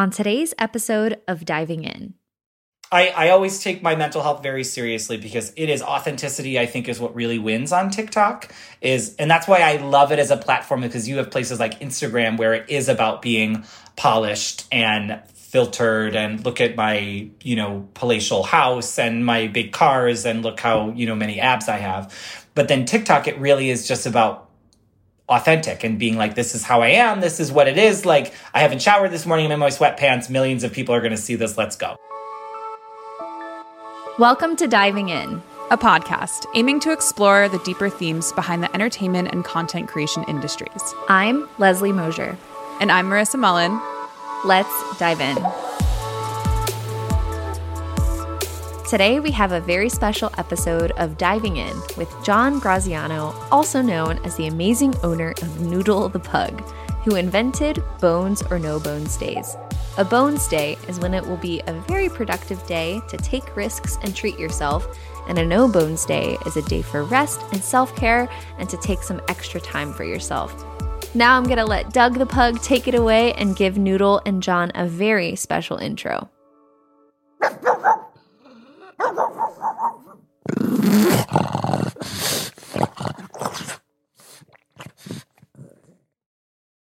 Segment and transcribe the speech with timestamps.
[0.00, 2.14] on today's episode of Diving In.
[2.90, 6.88] I, I always take my mental health very seriously because it is authenticity i think
[6.88, 8.50] is what really wins on tiktok
[8.80, 11.78] is and that's why i love it as a platform because you have places like
[11.80, 13.62] instagram where it is about being
[13.94, 20.24] polished and filtered and look at my you know palatial house and my big cars
[20.24, 23.86] and look how you know many abs i have but then tiktok it really is
[23.86, 24.49] just about
[25.30, 28.34] authentic and being like this is how i am this is what it is like
[28.52, 31.16] i haven't showered this morning i'm in my sweatpants millions of people are going to
[31.16, 31.96] see this let's go
[34.18, 39.28] Welcome to Diving In, a podcast aiming to explore the deeper themes behind the entertainment
[39.32, 40.94] and content creation industries.
[41.08, 42.36] I'm Leslie Mosier.
[42.82, 43.80] And I'm Marissa Mullen.
[44.44, 45.69] Let's dive in.
[48.90, 54.18] Today, we have a very special episode of Diving In with Jon Graziano, also known
[54.24, 56.60] as the amazing owner of Noodle the Pug,
[57.04, 59.56] who invented Bones or No Bones Days.
[59.96, 63.96] A Bones Day is when it will be a very productive day to take risks
[64.02, 64.84] and treat yourself,
[65.28, 68.76] and a No Bones Day is a day for rest and self care and to
[68.78, 70.52] take some extra time for yourself.
[71.14, 74.72] Now I'm gonna let Doug the Pug take it away and give Noodle and Jon
[74.74, 76.28] a very special intro.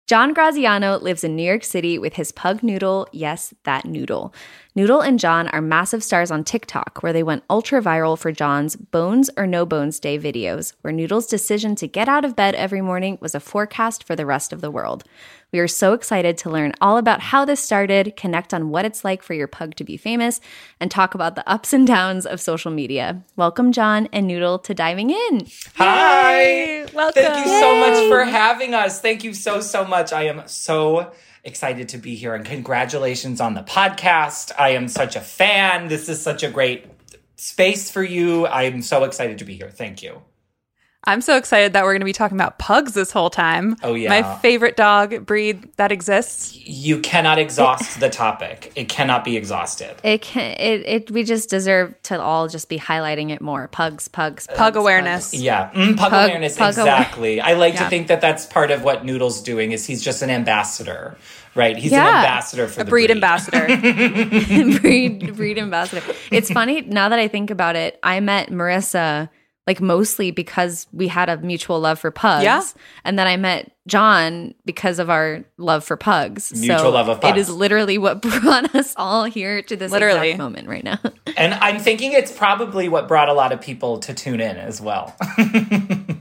[0.06, 3.08] Jon Graziano lives in New York City with his pug Noodle.
[3.10, 4.32] Yes, that Noodle.
[4.76, 8.76] Noodle and Jon are massive stars on TikTok, where they went ultra viral for Jon's
[8.76, 12.80] Bones or No Bones Day videos, where Noodle's decision to get out of bed every
[12.80, 15.02] morning was a forecast for the rest of the world.
[15.52, 19.04] We are so excited to learn all about how this started, connect on what it's
[19.04, 20.40] like for your pug to be famous,
[20.80, 23.22] and talk about the ups and downs of social media.
[23.36, 25.46] Welcome, Jon and Noodle, to Diving In.
[25.76, 26.42] Hi.
[26.42, 26.86] Yay!
[26.92, 27.22] Welcome.
[27.22, 29.00] Thank you so much for having us.
[29.00, 30.12] Thank you so, so much.
[30.12, 31.12] I am so
[31.44, 34.50] excited to be here and congratulations on the podcast.
[34.58, 35.86] I am such a fan.
[35.86, 36.86] This is such a great
[37.36, 38.48] space for you.
[38.48, 39.70] I'm so excited to be here.
[39.70, 40.22] Thank you.
[41.08, 43.76] I'm so excited that we're going to be talking about pugs this whole time.
[43.84, 44.08] Oh, yeah.
[44.08, 46.56] My favorite dog breed that exists.
[46.66, 48.72] You cannot exhaust the topic.
[48.74, 49.94] It cannot be exhausted.
[50.02, 53.68] It can it, it we just deserve to all just be highlighting it more.
[53.68, 55.30] Pugs, pugs, pugs Pug awareness.
[55.30, 55.42] pugs.
[55.42, 56.56] Yeah, mm, pug, Pug- awareness.
[56.56, 57.40] pug awa- exactly.
[57.40, 57.84] I like Yeah.
[57.84, 59.70] to think that that's part of what Noodle's doing.
[59.70, 61.16] Is he's just an ambassador,
[61.54, 61.76] right?
[61.76, 62.08] He's Yeah.
[62.08, 63.66] an ambassador for A the breed, breed ambassador.
[64.80, 66.02] breed breed ambassador.
[66.32, 67.98] It's funny now that I think about it.
[68.02, 69.28] I met Marissa
[69.66, 72.44] like mostly because we had a mutual love for pugs.
[72.44, 72.62] Yeah.
[73.04, 76.52] And then I met Jon because of our love for pugs.
[76.52, 77.38] Mutual so love of pugs.
[77.38, 80.30] is literally what brought us all here to this Literally.
[80.30, 80.98] exact moment right now.
[81.38, 84.80] And I'm thinking it's probably what brought a lot of people to tune in as
[84.80, 85.14] well.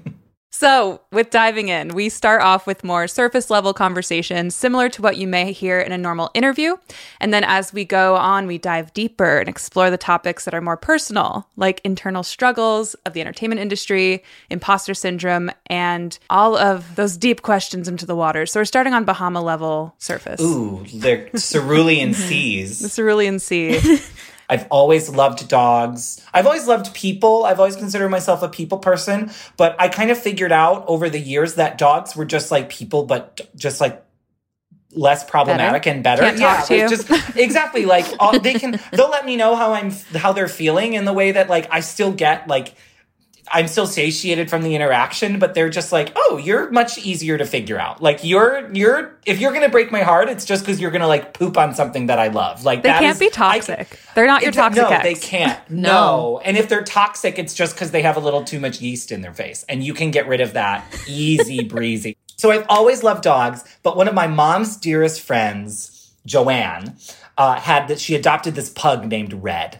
[0.57, 5.17] So, with diving in, we start off with more surface level conversations, similar to what
[5.17, 6.77] you may hear in a normal interview.
[7.19, 10.61] And then as we go on, we dive deeper and explore the topics that are
[10.61, 17.17] more personal, like internal struggles of the entertainment industry, imposter syndrome, and all of those
[17.17, 18.45] deep questions into the water.
[18.45, 20.39] So, we're starting on Bahama level surface.
[20.39, 22.79] Ooh, the cerulean seas.
[22.79, 23.99] The cerulean sea.
[24.49, 26.21] I've always loved dogs.
[26.33, 27.45] I've always loved people.
[27.45, 31.19] I've always considered myself a people person, but I kind of figured out over the
[31.19, 34.03] years that dogs were just like people, but just like
[34.91, 36.23] less problematic and better.
[36.23, 36.89] Can't talk to you.
[36.89, 38.79] Just exactly like all, they can.
[38.91, 41.81] They'll let me know how I'm, how they're feeling in the way that like I
[41.81, 42.75] still get like.
[43.51, 47.45] I'm still satiated from the interaction, but they're just like, "Oh, you're much easier to
[47.45, 48.01] figure out.
[48.01, 51.33] Like you're you're if you're gonna break my heart, it's just because you're gonna like
[51.33, 52.63] poop on something that I love.
[52.65, 53.89] Like They that can't is- be toxic.
[53.89, 55.03] can- They're not your toxic No, ex.
[55.03, 55.59] they can't.
[55.69, 55.91] No.
[55.91, 56.41] No.
[56.43, 59.21] And if they're toxic, it's just because they have a little too much yeast in
[59.21, 59.63] their face.
[59.69, 62.17] And you can get rid of that easy breezy.
[62.37, 66.95] So I've always loved dogs, but one of my mom's dearest friends, Joanne,
[67.37, 69.79] uh, had that she adopted this pug named Red.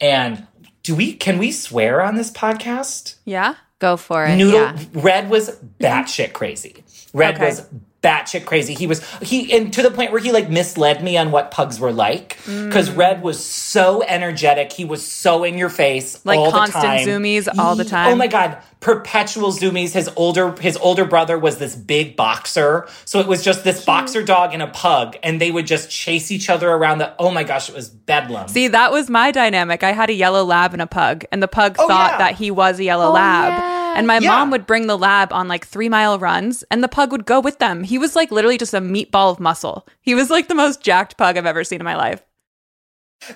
[0.00, 0.46] And
[0.82, 3.16] do we can we swear on this podcast?
[3.24, 3.54] Yeah.
[3.78, 4.36] Go for it.
[4.36, 4.78] Noodle yeah.
[4.92, 6.84] Red was batshit crazy.
[7.12, 7.46] Red Okay.
[7.46, 7.68] was
[8.02, 8.74] batshit crazy.
[8.74, 11.78] He was he and to the point where he like misled me on what pugs
[11.78, 12.96] were like because Mm.
[12.96, 14.72] Red was so energetic.
[14.72, 17.06] He was so in your face, Like all constant the time.
[17.06, 18.12] zoomies all the Ye- time.
[18.12, 19.92] Oh my god, perpetual zoomies.
[19.92, 24.22] His older his older brother was this big boxer, so it was just this boxer
[24.22, 27.14] dog and a pug, and they would just chase each other around the.
[27.20, 28.48] Oh my gosh, it was bedlam.
[28.48, 29.84] See, that was my dynamic.
[29.84, 32.18] I had a yellow lab and a pug, and the pug Oh, thought yeah.
[32.18, 33.52] that he was a yellow Oh, lab.
[33.52, 33.81] yeah.
[33.96, 34.28] And my Yeah.
[34.28, 37.40] mom would bring the lab on like three mile runs, and the pug would go
[37.40, 37.84] with them.
[37.84, 39.86] He was like literally just a meatball of muscle.
[40.00, 42.22] He was like the most jacked pug I've ever seen in my life.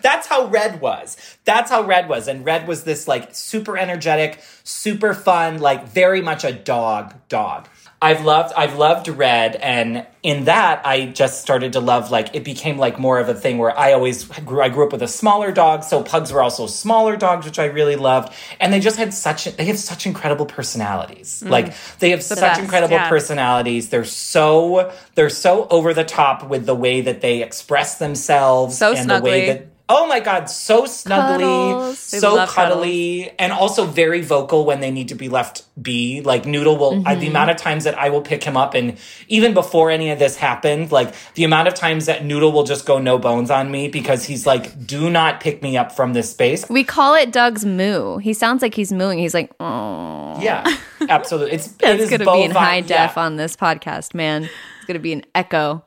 [0.02, 1.16] That's how Red was.
[1.44, 2.26] That's how Red was.
[2.26, 7.68] And Red was this like super energetic, super fun, like very much a dog dog.
[8.00, 12.44] I've loved I've loved red and in that I just started to love like it
[12.44, 15.08] became like more of a thing where I always grew I grew up with a
[15.08, 18.98] smaller dog so pugs were also smaller dogs which I really loved and they just
[18.98, 21.50] had such they have such incredible personalities Mm.
[21.50, 23.08] like they have such best, incredible yeah.
[23.08, 28.76] personalities they're so they're so over the top with the way that they express themselves
[28.76, 31.98] So and the way that Oh my god, so snuggly, Cuddles.
[32.00, 36.22] So cuddly, and also very vocal when they need to be left be.
[36.22, 37.20] Like Noodle will, Mm-hmm.
[37.20, 38.98] the amount of times that I will pick him up, and
[39.28, 42.84] even before any of this happened, like the amount of times that Noodle will just
[42.84, 46.30] go no bones on me because he's like, "Do not pick me up from this
[46.30, 48.16] space." We call it Doug's moo.
[48.18, 49.20] He sounds like he's mooing.
[49.20, 50.36] He's like, oh.
[50.40, 50.66] Yeah,
[51.08, 51.52] absolutely.
[51.52, 53.06] It's it going to be in high yeah.
[53.06, 54.44] def on this podcast, man.
[54.44, 55.84] It's going to be an echo.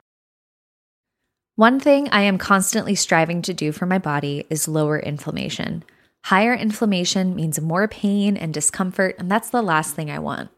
[1.59, 5.83] One thing I am constantly striving to do for my body is lower inflammation.
[6.23, 10.51] Higher inflammation means more pain and discomfort, and that's the last thing I want.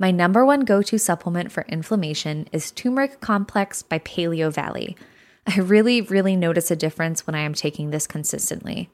[0.00, 4.96] My number one go to supplement for inflammation is Turmeric Complex by Paleo Valley.
[5.46, 8.90] I really, really notice a difference when I am taking this consistently.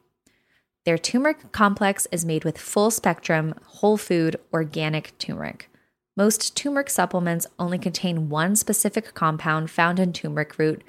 [0.85, 5.71] Their turmeric complex is made with full spectrum, whole food, organic turmeric.
[6.15, 10.83] Most turmeric supplements only contain one specific compound found in turmeric root,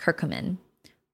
[0.00, 0.56] curcumin.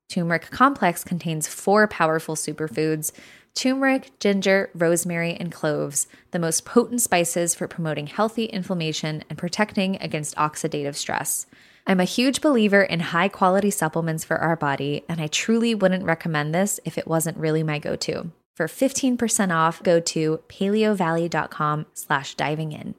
[0.09, 3.13] Turmeric complex contains four powerful superfoods
[3.55, 9.97] turmeric, ginger, rosemary, and cloves, the most potent spices for promoting healthy inflammation and protecting
[9.97, 11.47] against oxidative stress.
[11.87, 16.05] I'm a huge believer in high quality supplements for our body, and I truly wouldn't
[16.05, 18.31] recommend this if it wasn't really my go to.
[18.55, 22.95] For 15% off, go to paleovalley.com slash diving in.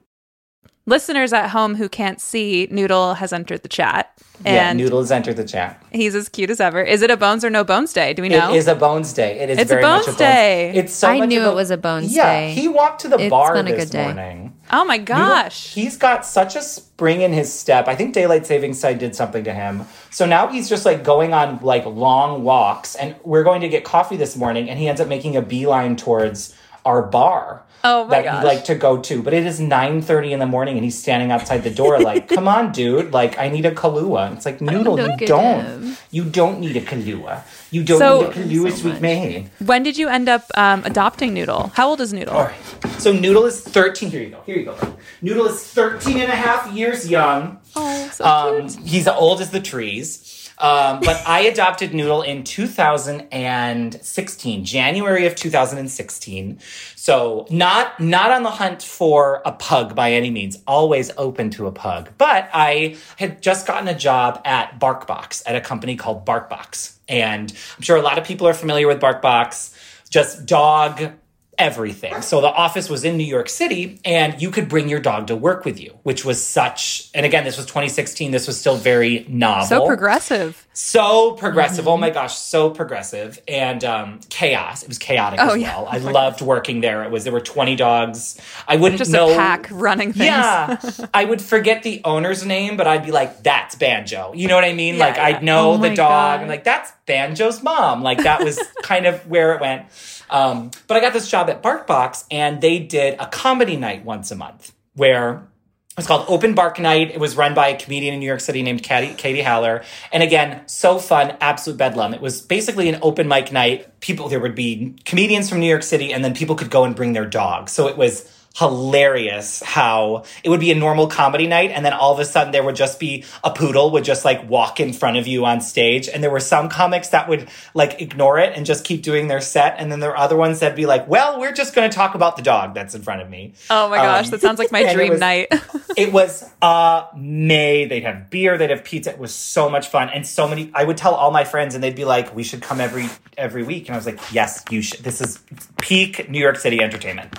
[0.87, 4.09] Listeners at home who can't see, Noodle has entered the chat.
[4.45, 5.83] Yeah, And Noodle has entered the chat.
[5.91, 6.81] he's as cute as ever.
[6.81, 8.13] Is it a bones or no bones day?
[8.13, 8.53] Do we know?
[8.53, 9.39] It is a Bones Day.
[9.39, 10.71] It is It's a very much Bones a Day.
[10.75, 12.47] It's so I much knew a- it was a Bones yeah, Day.
[12.49, 14.03] Yeah, he walked to the It's bar been a this good day.
[14.05, 14.55] morning.
[14.71, 15.73] oh my Noodle- gosh.
[15.73, 17.87] he's got such a spring in his step.
[17.89, 19.85] I think daylight savings time did something to him.
[20.11, 23.83] So now he's just like going on like long walks, and we're going to get
[23.83, 26.55] coffee this morning, and he ends up making a beeline towards
[26.85, 27.63] our bar.
[27.83, 28.44] Oh my that gosh.
[28.44, 31.31] like to go to, but it is nine thirty in the morning, and he's standing
[31.31, 33.12] outside the door, like, "Come on, dude!
[33.13, 35.97] Like, I need a Kahlua." It's like, Noodle, you don't, him.
[36.12, 37.44] you don't need a Kahlua.
[37.71, 39.01] You don't So- need a Kahlua, so sweet.
[39.01, 39.47] May.
[39.59, 41.71] when did you end up um, adopting Noodle?
[41.75, 42.33] How old is Noodle?
[42.35, 42.56] All right.
[43.00, 44.09] So Noodle is 13.
[44.09, 44.41] Here you go.
[44.45, 44.75] Here you go.
[45.21, 47.59] Noodle is 13 and a half years young.
[47.75, 48.85] Oh, so Um, cute.
[48.88, 50.23] he's old as the trees.
[50.59, 56.59] Um, but I adopted Noodle in 2016, January of 2016.
[56.95, 61.68] So not not on the hunt for a pug by any means, always open to
[61.68, 62.09] a pug.
[62.18, 66.95] But I had just gotten a job at BarkBox at a company called BarkBox.
[67.07, 69.75] And I'm sure a lot of people are familiar with BarkBox.
[70.09, 71.12] Just dog
[71.57, 72.21] everything.
[72.21, 75.36] So the office was in New York City and you could bring your dog to
[75.36, 79.25] work with you, which was such and again this was 2016, this was still very
[79.27, 79.65] novel.
[79.68, 80.65] so progressive.
[80.74, 81.88] So progressive.
[81.88, 84.83] Oh my gosh, so progressive and um, chaos.
[84.83, 85.75] It was chaotic Oh, as yeah.
[85.81, 85.88] well.
[85.89, 87.04] I loved working there.
[87.04, 88.39] It was there were 20 dogs.
[88.68, 90.25] I wouldn't Just know a pack running things.
[90.27, 90.77] yeah,
[91.13, 94.63] I would forget the owner's name, but I'd be like, "That's Banjo." You know what
[94.65, 94.95] I mean?
[94.95, 95.25] Yeah, like yeah.
[95.25, 95.98] I'd know Oh the dog.
[95.98, 96.42] God.
[96.42, 99.86] I'm like, "That's Banjo's mom." Like that was kind of where it went.
[100.29, 104.31] Um, but I got this job at BarkBox, and they did a comedy night once
[104.31, 105.47] a month where
[105.91, 107.09] it was called Open Bark Night.
[107.09, 109.83] It was run by a comedian in New York City named Katie, Katie Haller.
[110.12, 112.13] And again, so fun, absolute bedlam.
[112.13, 113.99] It was basically an open mic night.
[113.99, 116.95] People, there would be comedians from New York City, and then people could go and
[116.95, 117.71] bring their dogs.
[117.71, 122.11] So it was hilarious how it would be a normal comedy night and then all
[122.14, 125.16] of a sudden there would just be a poodle would just like walk in front
[125.18, 128.66] of you on stage and there were some comics that would like ignore it and
[128.66, 131.40] just keep doing their set and then there were other ones that'd be like well
[131.40, 133.97] we're just going to talk about the dog that's in front of me Oh my
[133.97, 135.47] gosh, Um, that sounds like my and it dream was- night.
[135.97, 139.11] it was uh may They'd have beer, they'd have pizza.
[139.11, 140.71] It was so much fun, and so many.
[140.73, 143.64] I would tell all my friends, and they'd be like, "We should come every every
[143.64, 145.40] week." And I was like, "Yes, you should." This is
[145.80, 147.33] peak New York City entertainment.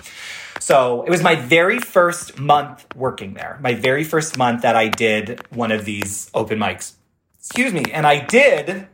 [0.60, 3.58] So it was my very first month working there.
[3.62, 6.94] My very first month that I did one of these open mics.
[7.38, 8.88] Excuse me, and I did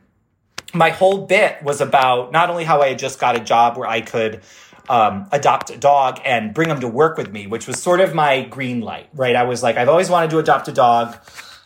[0.75, 3.89] my whole bit was about not only how I had just got a job where
[3.89, 4.43] I could
[4.89, 8.15] um, adopt a dog and bring him to work with me, which was sort of
[8.15, 9.37] my green light, right?
[9.37, 11.17] I was like, I've always wanted to adopt a dog.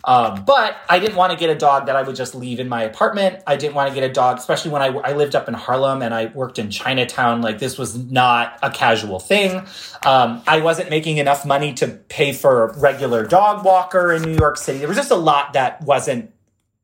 [0.09, 2.67] Um, but I didn't want to get a dog that I would just leave in
[2.67, 3.43] my apartment.
[3.47, 6.01] I didn't want to get a dog, especially when I, I lived up in Harlem
[6.01, 7.43] and I worked in Chinatown.
[7.43, 9.67] Like this was not a casual thing.
[10.07, 14.39] Um, I wasn't making enough money to pay for a regular dog walker in New
[14.39, 14.79] York City.
[14.79, 16.33] There was just a lot that wasn't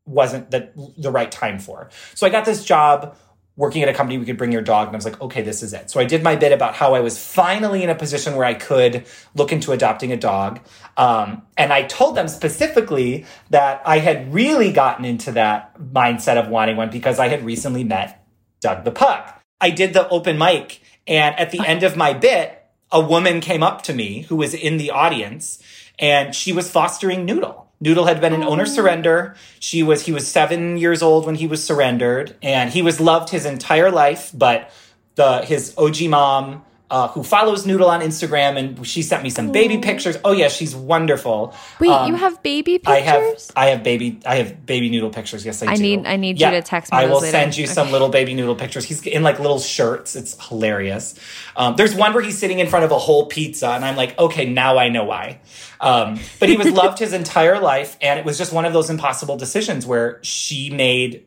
[0.05, 1.89] wasn't the the right time for.
[2.15, 3.17] So I got this job
[3.57, 4.89] working at a company we could bring your dog.
[4.89, 5.91] And i was like okay this is it.
[5.91, 8.55] So i did my bit about how i was finally in a position where i
[8.55, 10.61] could look into adopting a dog.
[10.97, 16.49] Um, and i told them specifically that i had really gotten into that mindset of
[16.49, 18.25] wanting one because i had recently met
[18.61, 19.31] doug the pug.
[19.61, 23.63] I did the open mic and at the end of my bit a woman came
[23.63, 25.63] up to me who was in the audience
[25.99, 28.67] and she was fostering noodle Noodle had been an owner oh.
[28.67, 29.35] surrender.
[29.61, 33.31] She was he was seven years old when he was surrendered, and he was loved
[33.31, 34.31] his entire life.
[34.35, 34.71] But
[35.17, 39.51] the his OG mom uh, who follows Noodle on Instagram, and she sent me some
[39.51, 40.17] baby pictures.
[40.25, 41.53] Oh yeah, she's wonderful.
[41.81, 42.87] Wait, Um, you have baby pictures?
[42.87, 45.45] I have I have baby I have baby Noodle pictures.
[45.45, 45.83] Yes, I, I do.
[45.83, 47.33] need- I need you to text me I will later.
[47.33, 48.85] send you some little baby Noodle pictures.
[48.85, 50.15] He's in like little shirts.
[50.15, 51.17] It's hilarious.
[51.57, 54.17] Um, there's one where he's sitting in front of a whole pizza, and I'm like,
[54.17, 55.41] okay, now I know why.
[55.81, 58.89] Um, but he was loved his entire life, and it was just one of those
[58.89, 61.27] impossible decisions where she made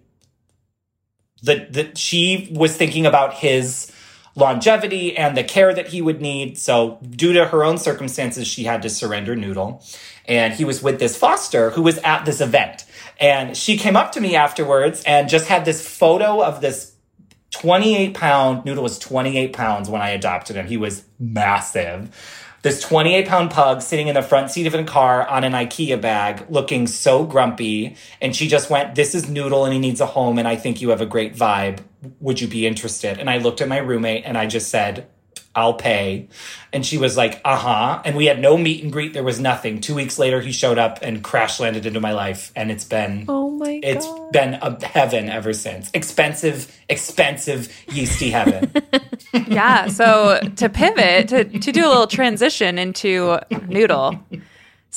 [1.44, 3.92] the, the she was thinking about his
[4.38, 6.58] longevity and the care that he would need.
[6.58, 9.84] So, due to her own circumstances, she had to surrender Noodle.
[10.26, 12.86] And he was with this foster who was at this event.
[13.20, 16.94] And she came up to me afterwards and just had this photo of this
[17.52, 20.68] 28 pound, Noodle was 28 pounds when I adopted him.
[20.68, 22.14] He was massive.
[22.68, 26.02] This 28 pound pug sitting in the front seat of a car on an IKEA
[26.02, 27.96] bag, looking so grumpy.
[28.22, 30.38] And she just went, This is Noodle and he needs a home.
[30.38, 31.80] And I think you have a great vibe.
[32.20, 33.20] Would you be interested?
[33.20, 35.08] And I looked at my roommate and I just said,
[35.56, 36.28] I'll pay.
[36.74, 38.02] And she was like, uh huh.
[38.06, 39.14] And we had no meet and greet.
[39.14, 39.82] There was nothing.
[39.82, 42.52] Two weeks later, he showed up and crash landed into my life.
[42.56, 43.26] And it's been.
[43.28, 44.32] Oh my It's god.
[44.32, 45.90] been a heaven ever since.
[45.94, 48.72] Expensive, expensive, yeasty heaven.
[49.48, 49.88] yeah.
[49.88, 54.20] So to pivot, to, to do a little transition into Noodle.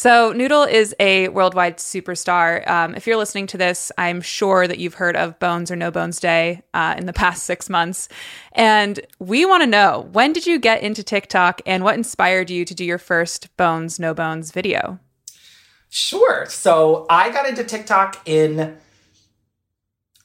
[0.00, 2.66] So Noodle is a worldwide superstar.
[2.66, 5.90] Um, if you're listening to this, I'm sure that you've heard of Bones or No
[5.90, 8.08] Bones Day uh, in the past six months.
[8.52, 12.64] And we want to know when did you get into TikTok and what inspired you
[12.64, 14.98] to do your first Bones No Bones video?
[15.90, 16.46] Sure.
[16.48, 18.78] So I got into TikTok in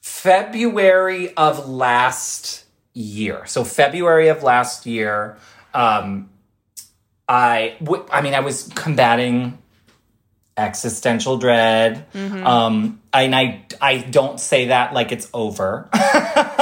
[0.00, 2.64] February of last
[2.94, 3.44] year.
[3.44, 5.36] So February of last year,
[5.74, 6.30] um,
[7.28, 9.58] I w- I mean I was combating
[10.56, 12.06] existential dread.
[12.14, 15.88] Um, and I I don't say that like it's over.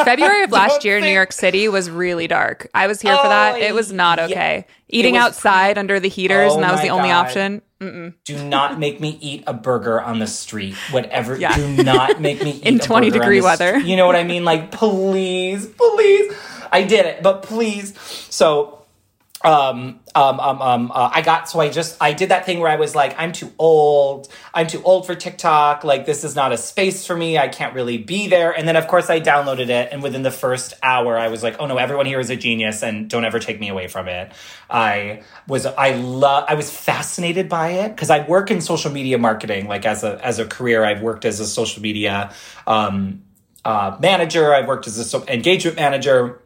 [0.04, 2.68] February of last year in New York City was really dark.
[2.74, 3.54] I was here for that.
[3.56, 4.24] Oh, It was not yeah.
[4.26, 4.66] okay.
[4.88, 7.26] Eating was outside under the heaters, Oh and that was the only God.
[7.26, 7.62] option.
[7.80, 8.14] Mm-mm.
[8.24, 10.74] do not make me eat a burger on the street.
[10.90, 11.36] Whatever.
[11.36, 11.54] Yeah.
[11.54, 13.72] Do not make me eat In a 20 burger on degree the weather.
[13.74, 14.44] st- You know what I mean?
[14.44, 16.32] Like, please, please.
[16.72, 17.92] I did it, but please.
[18.30, 18.83] So,
[19.44, 22.70] um, um, um, um, uh, I got, so I just, I did that thing where
[22.70, 24.28] I was like, I'm too old.
[24.54, 25.84] I'm too old for TikTok.
[25.84, 27.36] Like, this is not a space for me.
[27.36, 28.52] I can't really be there.
[28.52, 29.90] And then, of course, I downloaded it.
[29.92, 32.82] And within the first hour, I was like, oh no, everyone here is a genius
[32.82, 34.32] and don't ever take me away from it.
[34.70, 39.18] I was, I love, I was fascinated by it because I work in social media
[39.18, 39.68] marketing.
[39.68, 42.32] Like, as a, as a career, I've worked as a social media,
[42.66, 43.22] um,
[43.64, 44.54] uh, manager.
[44.54, 46.40] I've worked as a so- engagement manager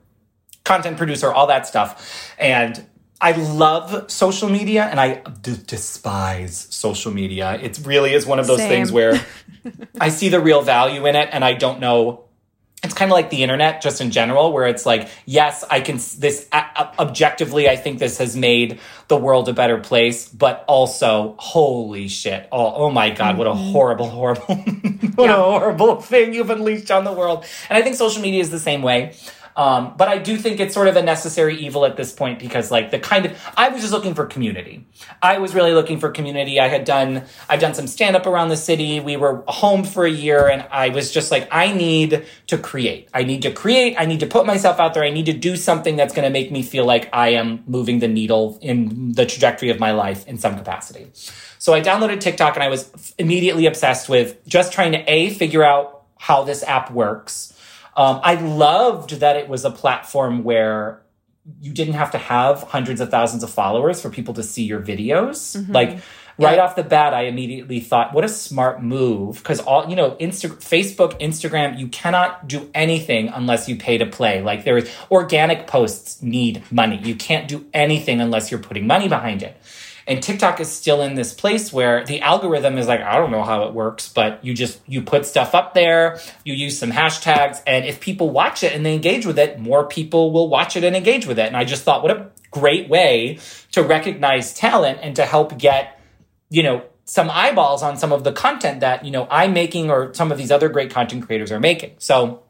[0.68, 2.34] content producer, all that stuff.
[2.38, 2.86] And
[3.20, 7.58] I love social media and I d- despise social media.
[7.60, 8.68] It really is one of those Same.
[8.68, 9.18] things where
[10.00, 12.24] I see the real value in it and I don't know.
[12.84, 15.96] It's kind of like the internet just in general, where it's like, yes, I can,
[16.18, 21.34] this uh, objectively, I think this has made the world a better place, but also,
[21.40, 22.48] holy shit.
[22.52, 24.54] Oh, oh my God, what a horrible, horrible,
[25.16, 27.44] what a horrible thing you've unleashed on the world.
[27.68, 29.16] And I think social media is the same way.
[29.58, 32.70] Um, but I do think it's sort of a necessary evil at this point because,
[32.70, 34.86] like, the kind of I was just looking for community.
[35.20, 36.60] I was really looking for community.
[36.60, 39.00] I had done I've done some stand up around the city.
[39.00, 43.08] We were home for a year, and I was just like, I need to create.
[43.12, 43.96] I need to create.
[43.98, 45.02] I need to put myself out there.
[45.02, 47.98] I need to do something that's going to make me feel like I am moving
[47.98, 51.10] the needle in the trajectory of my life in some capacity.
[51.58, 55.64] So I downloaded TikTok, and I was immediately obsessed with just trying to a figure
[55.64, 57.54] out how this app works.
[57.98, 61.02] Um, I loved that it was a platform where
[61.60, 64.80] you didn't have to have hundreds of thousands of followers for people to see your
[64.80, 65.56] videos.
[65.74, 65.98] Like
[66.38, 69.42] right off the bat, I immediately thought, what a smart move.
[69.42, 74.06] Cause all, you know, Insta- Facebook, Instagram, you cannot do anything unless you pay to
[74.06, 74.42] play.
[74.42, 77.00] Like there is organic posts need money.
[77.02, 79.56] You can't do anything unless you're putting money behind it.
[80.08, 83.44] And TikTok is still in this place where the algorithm is like, I don't know
[83.44, 87.62] how it works, but you just, you put stuff up there, you use some hashtags,
[87.66, 90.82] and if people watch it and they engage with it, more people will watch it
[90.82, 91.46] and engage with it.
[91.46, 93.38] And I just thought, what a great way
[93.72, 96.00] to recognize talent and to help get,
[96.48, 100.12] you know, some eyeballs on some of the content that, you know, I'm making or
[100.14, 101.94] some of these other great content creators are making.
[101.98, 102.42] So,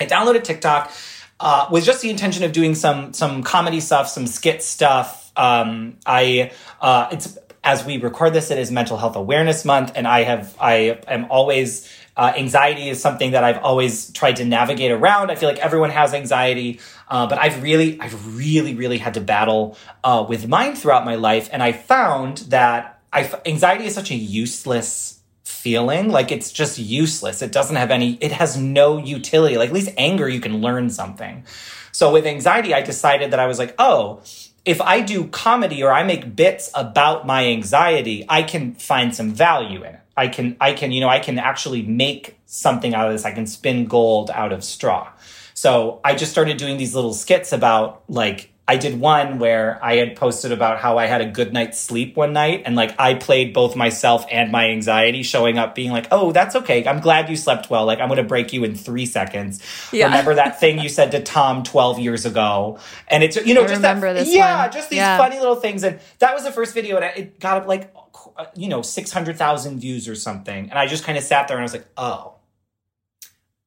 [0.00, 0.92] I downloaded TikTok
[1.38, 5.21] uh, with just the intention of doing some some comedy stuff, some skit stuff.
[5.36, 10.06] Um, I uh, it's as we record this, it is Mental Health Awareness Month, and
[10.06, 14.90] I have I am always uh, anxiety is something that I've always tried to navigate
[14.90, 15.30] around.
[15.30, 19.20] I feel like everyone has anxiety, uh, but I've really, I've really, really had to
[19.20, 24.10] battle uh, with mine throughout my life, and I found that I, anxiety is such
[24.10, 26.10] a useless feeling.
[26.10, 27.40] Like it's just useless.
[27.40, 28.14] It doesn't have any.
[28.14, 29.56] It has no utility.
[29.56, 31.44] Like at least anger, you can learn something.
[31.92, 34.22] So with anxiety, I decided that I was like, oh
[34.64, 39.32] if I do comedy or I make bits about my anxiety, I can find some
[39.32, 40.00] value in it.
[40.16, 43.24] I can, I can, you know, I can actually make something out of this.
[43.24, 45.10] I can spin gold out of straw.
[45.54, 49.96] So I just started doing these little skits about like I did one where I
[49.96, 53.12] had posted about how I had a good night's sleep one night and like I
[53.12, 56.82] played both myself and my anxiety showing up being like, "Oh, that's okay.
[56.86, 57.84] I'm glad you slept well.
[57.84, 59.62] Like I'm going to break you in 3 seconds."
[59.92, 60.06] Yeah.
[60.06, 62.78] Remember that thing you said to Tom 12 years ago?
[63.08, 64.72] And it's you know I just that yeah, one.
[64.72, 65.18] just these yeah.
[65.18, 67.94] funny little things and that was the first video and it got like
[68.38, 70.70] uh, you know 600,000 views or something.
[70.70, 72.36] And I just kind of sat there and I was like, "Oh,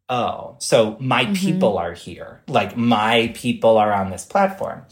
[0.10, 1.34] oh, so my mm-hmm.
[1.34, 2.42] people are here.
[2.48, 4.86] Like my people are on this platform.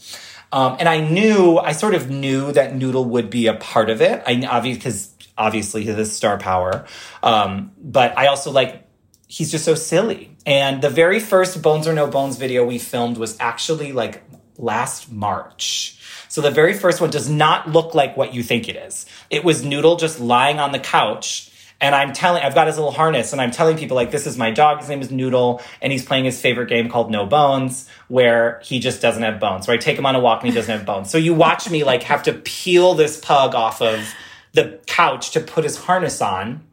[0.52, 4.00] Um, and I knew, I sort of knew that Noodle would be a part of
[4.00, 4.22] it.
[4.26, 6.84] I obviously, because obviously his star power.
[7.22, 8.86] Um, but I also like,
[9.26, 10.36] he's just so silly.
[10.46, 14.22] And the very first Bones or No Bones video we filmed was actually like
[14.58, 15.98] last March.
[16.28, 19.06] So the very first one does not look like what you think it is.
[19.30, 22.92] It was Noodle just lying on the couch and I'm telling, I've got his little
[22.92, 24.78] harness and I'm telling people like, this is my dog.
[24.78, 28.78] His name is Noodle and he's playing his favorite game called No Bones where he
[28.78, 29.66] just doesn't have bones.
[29.66, 31.10] Where I take him on a walk and he doesn't have bones.
[31.10, 34.08] So you watch me like have to peel this pug off of
[34.52, 36.64] the couch to put his harness on.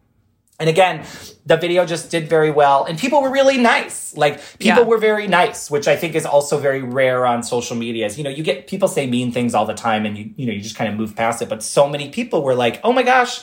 [0.60, 1.04] And again,
[1.48, 4.16] the video just did very well and people were really nice.
[4.16, 4.88] Like people yeah.
[4.88, 8.08] were very nice, which I think is also very rare on social media.
[8.12, 10.54] You know, you get people say mean things all the time and you you know,
[10.54, 13.02] you just kind of move past it, but so many people were like, "Oh my
[13.02, 13.42] gosh,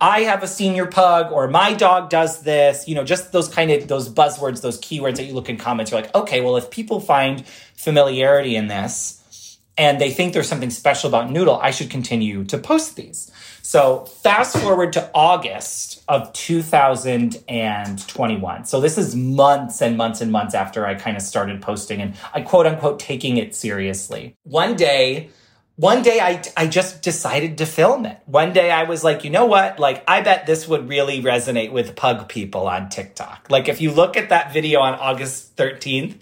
[0.00, 3.70] I have a senior pug or my dog does this, you know, just those kind
[3.70, 6.70] of those buzzwords, those keywords that you look in comments, you're like, okay, well, if
[6.70, 11.90] people find familiarity in this and they think there's something special about Noodle, I should
[11.90, 13.30] continue to post these.
[13.62, 18.64] So fast forward to August of 2021.
[18.64, 22.14] So this is months and months and months after I kind of started posting and
[22.34, 24.36] I quote unquote taking it seriously.
[24.44, 25.30] One day,
[25.76, 28.18] one day I, I just decided to film it.
[28.24, 29.78] One day I was like, you know what?
[29.78, 33.48] Like, I bet this would really resonate with pug people on TikTok.
[33.50, 36.16] Like, if you look at that video on August 13th,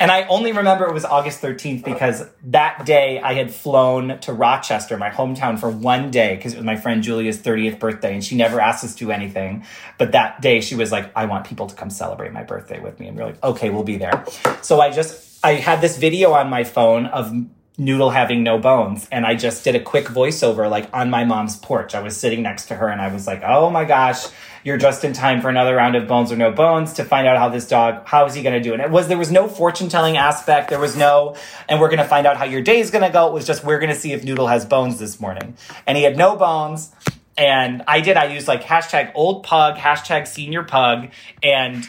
[0.00, 4.32] and I only remember it was August 13th because that day I had flown to
[4.32, 8.22] Rochester, my hometown, for one day because it was my friend Julia's 30th birthday and
[8.22, 9.64] she never asked us to do anything.
[9.98, 13.00] But that day she was like, I want people to come celebrate my birthday with
[13.00, 13.08] me.
[13.08, 14.24] And we are like, okay, we'll be there.
[14.62, 17.32] So I just, I had this video on my phone of
[17.80, 19.06] Noodle having no bones.
[19.12, 21.94] And I just did a quick voiceover like on my mom's porch.
[21.94, 24.26] I was sitting next to her and I was like, oh my gosh,
[24.64, 27.38] you're just in time for another round of bones or no bones to find out
[27.38, 28.72] how this dog, how is he going to do?
[28.72, 30.70] And it was, there was no fortune telling aspect.
[30.70, 31.36] There was no,
[31.68, 33.28] and we're going to find out how your day is going to go.
[33.28, 35.56] It was just, we're going to see if Noodle has bones this morning.
[35.86, 36.90] And he had no bones.
[37.36, 41.10] And I did, I used like hashtag old pug, hashtag senior pug.
[41.44, 41.88] And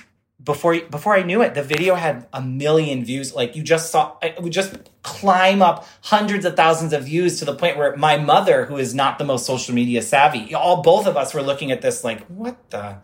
[0.49, 3.35] before before I knew it, the video had a million views.
[3.35, 7.45] Like you just saw, it would just climb up hundreds of thousands of views to
[7.45, 11.05] the point where my mother, who is not the most social media savvy, all both
[11.05, 12.97] of us were looking at this like, what the.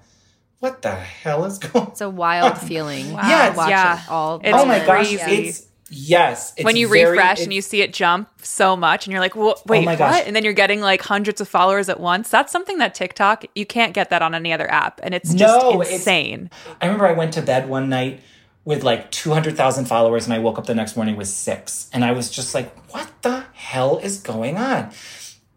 [0.59, 1.87] What the hell is going?
[1.89, 3.11] It's a wild feeling.
[3.11, 3.27] Wow.
[3.27, 4.01] Yeah, yeah.
[4.09, 4.39] all.
[4.43, 5.17] It's oh my crazy.
[5.17, 6.53] gosh, it's Yes.
[6.61, 9.55] when you very, refresh and you see it jump so much and you're like, well,
[9.57, 9.97] oh wait, oh what?
[9.99, 10.23] Gosh.
[10.25, 12.29] And then you're getting like hundreds of followers at once.
[12.29, 14.99] That's something that TikTok, you can't get that on any other app.
[15.03, 16.49] And it's just no, insane.
[16.51, 18.21] It's, I remember I went to bed one night
[18.63, 21.87] with like 200,000 followers and I woke up the next morning with six.
[21.93, 24.91] And I was just like, what the hell is going on?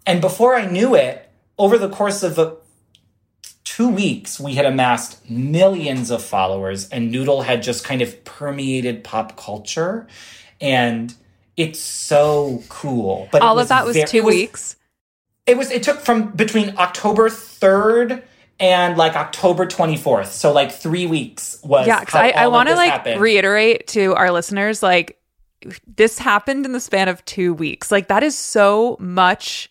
[0.07, 2.57] And before I knew it, over the course of the
[3.69, 9.05] two weeks, we had amassed millions of followers, and Noodle had just kind of permeated
[9.05, 10.07] pop culture.
[10.59, 11.15] And
[11.55, 13.29] it's so cool.
[13.31, 14.77] But all of that was very, two it was, weeks.
[15.47, 15.71] It was.
[15.71, 18.23] It took from between October third
[18.59, 20.29] and like October 24th.
[20.29, 21.87] So like three weeks was.
[21.87, 23.21] Yeah, because I, I want to like happened.
[23.21, 25.21] reiterate to our listeners like
[25.87, 27.93] this happened in the span of two weeks.
[27.93, 29.71] Like that is so much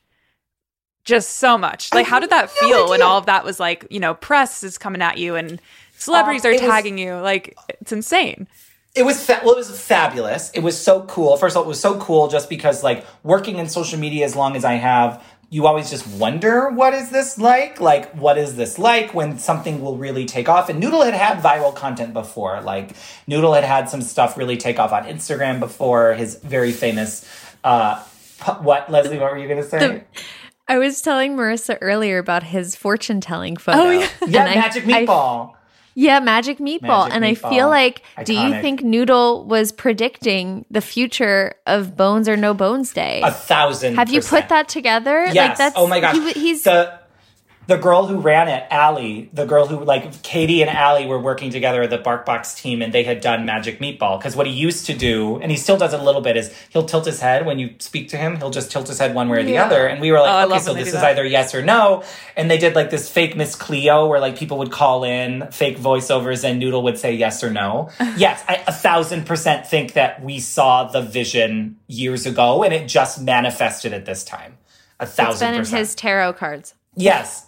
[1.08, 1.92] just so much.
[1.94, 2.90] Like, how did that no feel idea.
[2.90, 5.60] when all of that was like, you know, press is coming at you and
[5.98, 7.16] celebrities um, are tagging was, you?
[7.16, 8.48] Like, it's insane.
[8.94, 10.52] It was fa- well, it was fabulous.
[10.52, 11.38] It was so cool.
[11.38, 14.36] First of all, it was so cool just because like working in social media as
[14.36, 18.58] long as I have, you always just wonder what is this like like what is
[18.58, 22.60] this like when something will really take off and noodle had had viral content before
[22.62, 22.92] like
[23.28, 27.26] noodle had had some stuff really take off on instagram before his very famous
[27.64, 28.04] uh
[28.60, 30.04] what leslie what were you gonna say the-
[30.68, 33.80] I was telling Marissa earlier about his fortune telling photo.
[33.80, 35.54] Oh, yeah, yeah Magic Meatball.
[35.54, 35.58] I,
[35.96, 37.10] yeah, Magic Meatball.
[37.10, 37.46] Magic and Meatball.
[37.46, 38.26] I feel like, Iconic.
[38.26, 43.22] do you think Noodle was predicting the future of Bones or No Bones Day?
[43.24, 43.96] A thousand.
[43.96, 45.26] Have you put that together?
[45.26, 45.36] Yes.
[45.36, 46.16] Like that's, oh my gosh.
[46.16, 47.00] He, he's the
[47.68, 51.50] the girl who ran it, Allie, the girl who like Katie and Allie were working
[51.50, 54.18] together at the BarkBox team, and they had done Magic Meatball.
[54.18, 56.56] Because what he used to do, and he still does it a little bit, is
[56.70, 58.38] he'll tilt his head when you speak to him.
[58.38, 59.66] He'll just tilt his head one way or the yeah.
[59.66, 61.04] other, and we were like, oh, okay, so this is that.
[61.04, 62.04] either yes or no.
[62.38, 65.78] And they did like this fake Miss Cleo, where like people would call in fake
[65.78, 67.90] voiceovers, and Noodle would say yes or no.
[68.18, 72.88] yes, I a thousand percent think that we saw the vision years ago, and it
[72.88, 74.58] just manifested at this time.
[75.02, 75.32] A thousand.
[75.32, 75.74] It's been percent.
[75.74, 76.74] in his tarot cards.
[76.96, 77.47] Yes,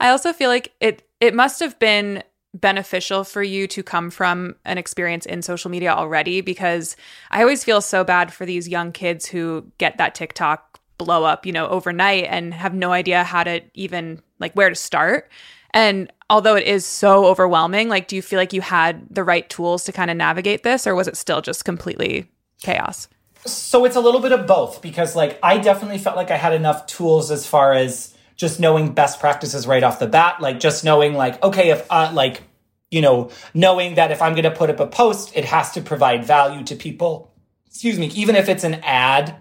[0.00, 2.22] I also feel like it it must have been
[2.54, 6.96] beneficial for you to come from an experience in social media already because
[7.30, 11.44] I always feel so bad for these young kids who get that TikTok blow up,
[11.44, 15.30] you know, overnight and have no idea how to even like where to start.
[15.72, 19.50] And although it is so overwhelming, like do you feel like you had the right
[19.50, 22.30] tools to kind of navigate this or was it still just completely
[22.62, 23.08] chaos?
[23.44, 26.54] So it's a little bit of both because like I definitely felt like I had
[26.54, 30.84] enough tools as far as just knowing best practices right off the bat, like just
[30.84, 32.42] knowing like, okay, if uh, like,
[32.90, 35.80] you know, knowing that if I'm going to put up a post, it has to
[35.80, 37.32] provide value to people.
[37.66, 39.36] Excuse me, even if it's an ad,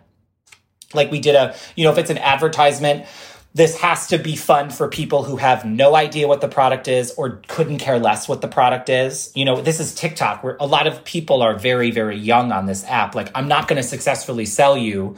[0.94, 3.06] like we did a, you know, if it's an advertisement,
[3.56, 7.12] this has to be fun for people who have no idea what the product is
[7.18, 9.32] or couldn't care less what the product is.
[9.36, 12.66] You know, this is TikTok where a lot of people are very, very young on
[12.66, 13.14] this app.
[13.14, 15.18] Like, I'm not going to successfully sell you,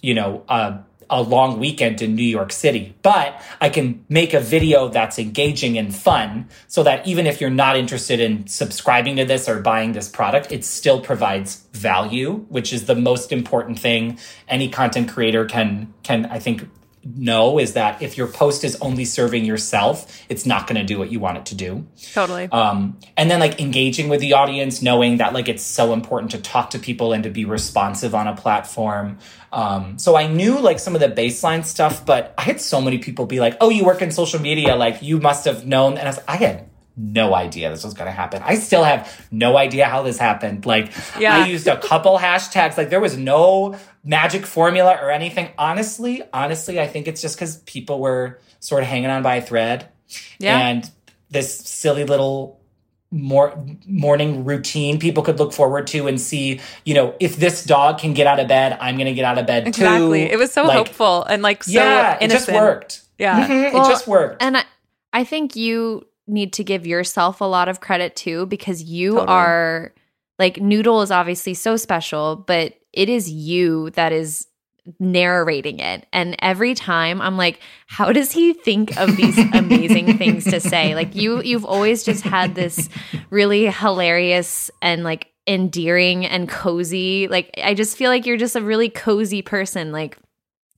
[0.00, 0.78] you know, uh,
[1.10, 5.78] a long weekend in New York City, but I can make a video that's engaging
[5.78, 9.92] and fun so that even if you're not interested in subscribing to this or buying
[9.92, 15.44] this product, it still provides value, which is the most important thing any content creator
[15.44, 16.68] can can I think
[17.04, 20.98] know is that if your post is only serving yourself, it's not going to do
[20.98, 21.86] what you want it to do.
[22.12, 22.48] Totally.
[22.50, 26.40] Um, and then like engaging with the audience, knowing that like it's so important to
[26.40, 29.18] talk to people and to be responsive on a platform.
[29.52, 32.98] Um, so I knew like some of the baseline stuff, but I had so many
[32.98, 36.08] people be like, "Oh, you work in social media, like you must have known." And
[36.08, 38.42] I, was, I had no idea this was going to happen.
[38.44, 40.66] I still have no idea how this happened.
[40.66, 41.36] Like, yeah.
[41.36, 42.76] I used a couple hashtags.
[42.76, 45.50] Like, there was no magic formula or anything.
[45.58, 49.42] Honestly, honestly, I think it's just because people were sort of hanging on by a
[49.42, 49.88] thread.
[50.38, 50.58] Yeah.
[50.58, 50.90] And
[51.30, 52.60] this silly little
[53.10, 53.54] more
[53.86, 58.14] morning routine people could look forward to and see, you know, if this dog can
[58.14, 59.86] get out of bed, I'm going to get out of bed exactly.
[59.86, 59.94] too.
[59.94, 60.22] Exactly.
[60.32, 62.22] It was so like, hopeful and like so yeah, innocent.
[62.22, 63.02] it just worked.
[63.18, 63.46] Yeah.
[63.46, 64.42] Mm-hmm, well, it just worked.
[64.42, 64.64] And I,
[65.12, 69.28] I think you need to give yourself a lot of credit too because you totally.
[69.28, 69.94] are
[70.38, 74.46] like Noodle is obviously so special, but it is you that is
[74.98, 76.06] narrating it.
[76.12, 80.94] And every time I'm like, how does he think of these amazing things to say?
[80.94, 82.88] Like you you've always just had this
[83.30, 87.28] really hilarious and like endearing and cozy.
[87.28, 89.92] Like I just feel like you're just a really cozy person.
[89.92, 90.18] Like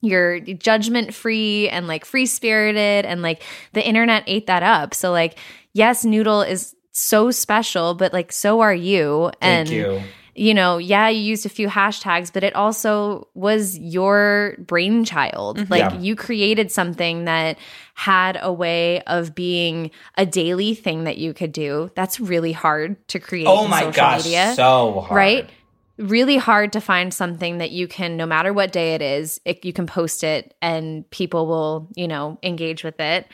[0.04, 5.10] you're judgment free and like free spirited and like the internet ate that up so
[5.10, 5.38] like
[5.72, 10.02] yes noodle is so special but like so are you and you
[10.34, 15.58] you know, yeah, you used a few hashtags, but it also was your brainchild.
[15.58, 15.72] Mm-hmm.
[15.72, 15.98] Like yeah.
[15.98, 17.58] you created something that
[17.94, 21.90] had a way of being a daily thing that you could do.
[21.94, 23.46] That's really hard to create.
[23.46, 25.16] Oh my gosh, media, so hard.
[25.16, 25.50] Right?
[25.96, 29.64] really hard to find something that you can no matter what day it is it,
[29.64, 33.28] you can post it and people will you know engage with it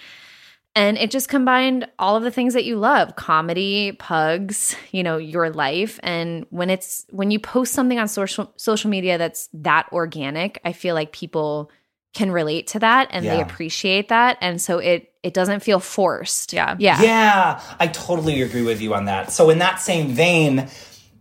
[0.81, 5.19] and it just combined all of the things that you love comedy pugs you know
[5.19, 6.01] your life.
[6.03, 10.73] And when it's when you post something on social social media that's that organic i
[10.73, 11.71] feel like people
[12.13, 13.37] can relate to that and yeah.
[13.37, 14.39] they appreciate that.
[14.41, 16.53] And so it it doesn't feel forced.
[16.53, 16.77] Yeah.
[16.79, 17.03] Yeah.
[17.03, 17.63] Yeah.
[17.79, 19.31] I totally agree with you on that.
[19.33, 20.69] So in that same vein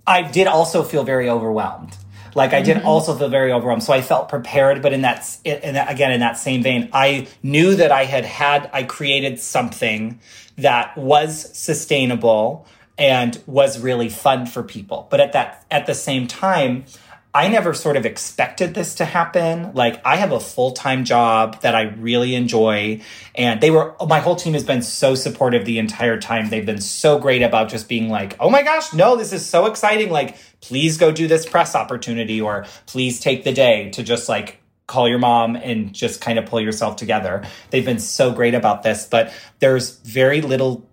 [0.08, 1.96] I did also feel very overwhelmed.
[2.36, 2.88] Like I did mm-hmm.
[2.88, 3.84] also feel very overwhelmed.
[3.84, 7.28] So I felt prepared, but in that, in that, again, in that same vein, I
[7.44, 10.20] knew that I had had, I created something
[10.58, 15.08] that was sustainable and was really fun for people.
[15.10, 16.86] But at that, at the same time,
[17.34, 19.74] I never sort of expected this to happen.
[19.74, 23.02] Like, I have a full time job that I really enjoy.
[23.36, 26.50] And they were, my whole team has been so supportive the entire time.
[26.50, 29.68] They've been so great about just being like, oh my gosh, no, this is so
[29.68, 30.10] exciting.
[30.10, 34.60] Like, please go do this press opportunity or please take the day to just like
[34.88, 37.44] call your mom and just kind of pull yourself together.
[37.70, 40.90] They've been so great about this, but there's very little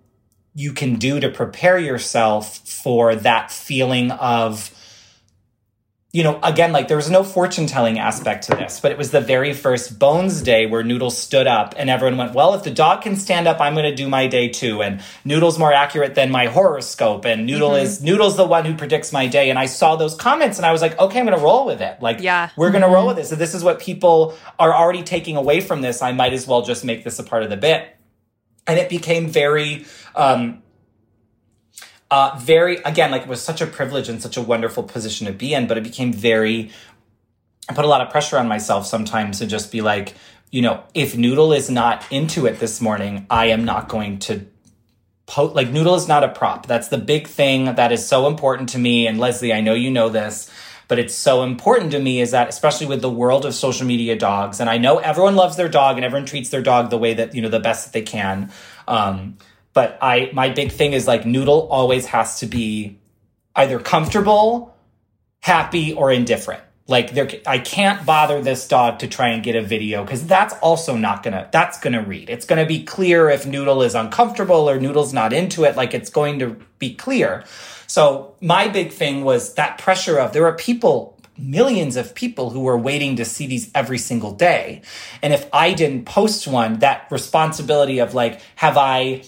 [0.53, 4.71] you can do to prepare yourself for that feeling of
[6.13, 9.11] you know, again, like there was no fortune telling aspect to this, but it was
[9.11, 12.71] the very first Bones Day where Noodles stood up and everyone went, Well, if the
[12.71, 14.81] dog can stand up, I'm going to do my day too.
[14.81, 17.25] And Noodle's more accurate than my horoscope.
[17.25, 17.85] And Noodle mm-hmm.
[17.85, 19.49] is, Noodle's the one who predicts my day.
[19.49, 21.81] And I saw those comments and I was like, Okay, I'm going to roll with
[21.81, 22.01] it.
[22.01, 22.49] Like, yeah.
[22.55, 22.95] we're going to mm-hmm.
[22.95, 23.29] roll with this.
[23.29, 26.01] So this is what people are already taking away from this.
[26.01, 27.85] I might as well just make this a part of the bit.
[28.65, 30.63] And it became very, um,
[32.09, 35.33] uh, very again like it was such a privilege and such a wonderful position to
[35.33, 36.71] be in but it became very
[37.69, 40.15] i put a lot of pressure on myself sometimes to just be like
[40.51, 44.45] you know if noodle is not into it this morning i am not going to
[45.25, 46.65] po- like noodle is not a prop.
[46.65, 49.91] That's the big thing that is so important to me and leslie i know you
[49.91, 50.49] know this
[50.87, 54.15] but it's so important to me is that especially with the world of social media
[54.15, 57.13] dogs and i know everyone loves their dog and everyone treats their dog the way
[57.13, 58.49] that you know the best that they can
[58.87, 59.37] um,
[59.77, 62.97] but I my big thing is like noodle always has to be
[63.55, 64.75] either comfortable,
[65.41, 66.63] happy, or indifferent.
[66.87, 70.55] Like there, I can't bother this dog to try and get a video because that's
[70.63, 71.47] also not gonna.
[71.51, 72.27] That's gonna read.
[72.27, 75.75] It's gonna be clear if Noodle is uncomfortable or Noodle's not into it.
[75.75, 77.43] Like it's going to be clear.
[77.85, 82.67] So my big thing was that pressure of there are people, millions of people who
[82.67, 84.81] are waiting to see these every single day,
[85.21, 89.21] and if I didn't post one, that responsibility of like, have I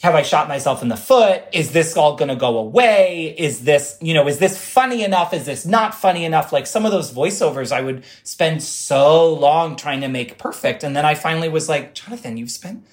[0.00, 1.42] have I shot myself in the foot?
[1.52, 3.34] Is this all going to go away?
[3.36, 5.34] Is this, you know, is this funny enough?
[5.34, 6.52] Is this not funny enough?
[6.52, 10.84] Like some of those voiceovers I would spend so long trying to make perfect.
[10.84, 12.86] And then I finally was like, Jonathan, you've spent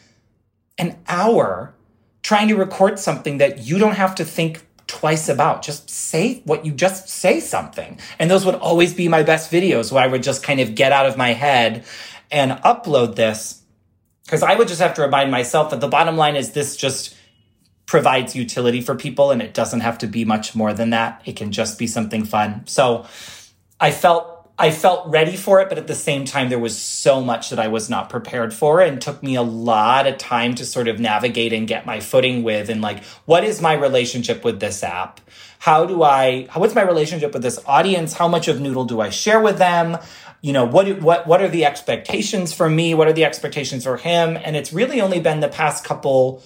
[0.80, 1.76] an hour
[2.24, 5.62] trying to record something that you don't have to think twice about.
[5.62, 8.00] Just say what you just say something.
[8.18, 10.92] And those would always be my best videos where I would just kind of get
[10.92, 11.86] out of my head
[12.32, 13.62] and upload this
[14.26, 17.16] because I would just have to remind myself that the bottom line is this just
[17.86, 21.22] provides utility for people and it doesn't have to be much more than that.
[21.26, 22.64] It can just be something fun.
[22.66, 23.06] So
[23.80, 27.20] I felt I felt ready for it, but at the same time, there was so
[27.20, 30.66] much that I was not prepared for and took me a lot of time to
[30.66, 32.70] sort of navigate and get my footing with.
[32.70, 35.20] And like, what is my relationship with this app?
[35.60, 38.14] How do I, what's my relationship with this audience?
[38.14, 39.98] How much of Noodle do I share with them?
[40.46, 42.94] You know what what what are the expectations for me?
[42.94, 44.38] What are the expectations for him?
[44.38, 46.44] And it's really only been the past couple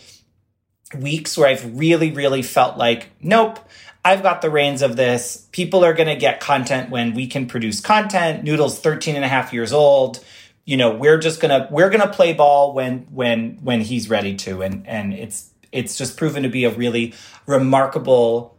[0.97, 3.59] weeks where i've really really felt like nope
[4.03, 5.49] i've got the reins of this.
[5.51, 8.45] People are going to get content when we can produce content.
[8.45, 10.23] Noodles 13 and a half years old.
[10.63, 14.09] You know we're just going to we're going to play ball when when when he's
[14.09, 14.61] ready to.
[14.61, 17.13] And and it's it's just proven to be a really
[17.45, 18.57] remarkable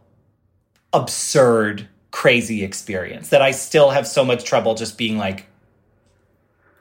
[0.93, 5.47] absurd crazy experience that I still have so much trouble just being like,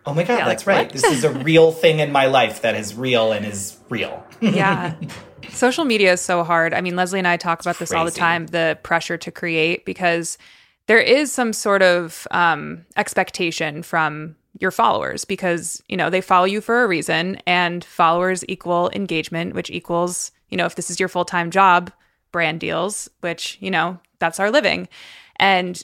[0.07, 0.93] oh my God, yeah, that's like, right.
[0.93, 4.25] this is a real thing in my life that is real and is real.
[4.41, 4.95] yeah.
[5.51, 6.75] Social media is so hard.
[6.75, 9.85] I mean, Leslie and I talk about this all the time the pressure to create
[9.85, 10.39] because
[10.87, 16.45] there is some sort of um, expectation from your followers because you know they follow
[16.45, 20.99] you for a reason and followers equal engagement which equals you know if this is
[20.99, 21.93] your full-time job
[22.33, 24.89] brand deals which you know that's our living
[25.41, 25.83] and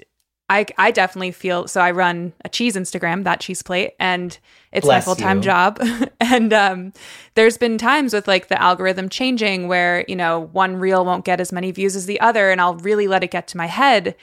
[0.49, 1.81] I, I definitely feel so.
[1.81, 4.39] I run a cheese Instagram, that cheese plate, and
[4.71, 5.83] it's Bless my full time job.
[6.21, 6.93] and um,
[7.35, 11.41] there's been times with like the algorithm changing where, you know, one reel won't get
[11.41, 14.15] as many views as the other, and I'll really let it get to my head.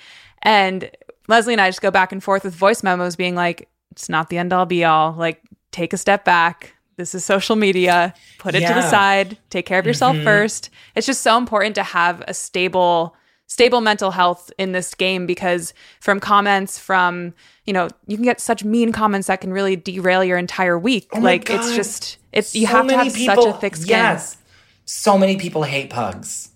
[0.43, 0.89] And
[1.27, 4.29] Leslie and I just go back and forth with voice memos being like, it's not
[4.29, 5.11] the end all be all.
[5.11, 5.41] Like,
[5.71, 6.73] take a step back.
[6.95, 8.13] This is social media.
[8.37, 8.69] Put it yeah.
[8.69, 9.37] to the side.
[9.49, 10.25] Take care of yourself mm-hmm.
[10.25, 10.69] first.
[10.95, 13.15] It's just so important to have a stable
[13.47, 17.33] stable mental health in this game because from comments from
[17.65, 21.07] you know you can get such mean comments that can really derail your entire week.
[21.13, 21.59] Oh like God.
[21.59, 23.89] it's just it's you so have to have people, such a thick skin.
[23.89, 24.37] Yes.
[24.85, 26.49] So many people hate pugs.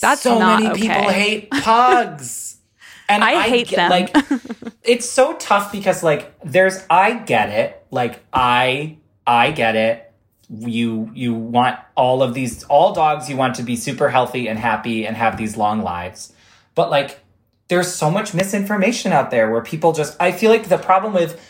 [0.00, 0.80] That's so many okay.
[0.80, 2.52] people hate pugs.
[3.08, 3.90] And I, I hate get, them.
[3.90, 4.16] like
[4.82, 7.80] it's so tough because like there's i get it.
[7.92, 10.05] Like i i get it
[10.48, 14.58] you you want all of these all dogs you want to be super healthy and
[14.58, 16.32] happy and have these long lives.
[16.74, 17.20] But like
[17.68, 21.40] there's so much misinformation out there where people just I feel like the problem with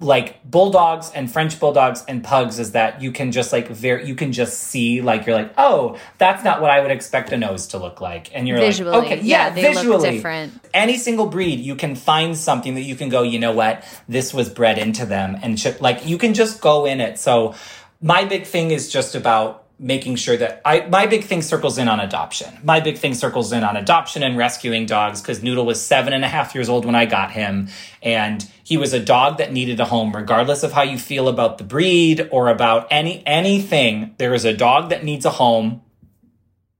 [0.00, 4.14] like bulldogs and French bulldogs and pugs is that you can just like very you
[4.14, 7.66] can just see like you're like oh that's not what I would expect a nose
[7.68, 8.32] to look like.
[8.32, 10.10] And you're visually, like okay yeah, yeah visually.
[10.12, 10.52] different.
[10.72, 14.32] any single breed you can find something that you can go you know what this
[14.32, 17.18] was bred into them and sh- like you can just go in it.
[17.18, 17.56] So
[18.00, 21.88] my big thing is just about making sure that I my big thing circles in
[21.88, 22.58] on adoption.
[22.62, 26.24] My big thing circles in on adoption and rescuing dogs because Noodle was seven and
[26.24, 27.68] a half years old when I got him,
[28.02, 31.58] and he was a dog that needed a home, regardless of how you feel about
[31.58, 34.14] the breed or about any anything.
[34.18, 35.82] There is a dog that needs a home.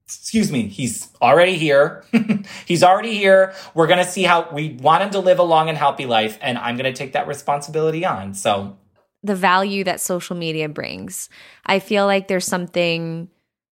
[0.04, 2.04] Excuse me, he's already here.
[2.66, 3.54] he's already here.
[3.74, 6.58] We're gonna see how we want him to live a long and healthy life, and
[6.58, 8.34] I'm gonna take that responsibility on.
[8.34, 8.78] So
[9.22, 11.28] the value that social media brings.
[11.66, 13.28] I feel like there's something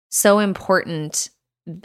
[0.09, 1.29] so important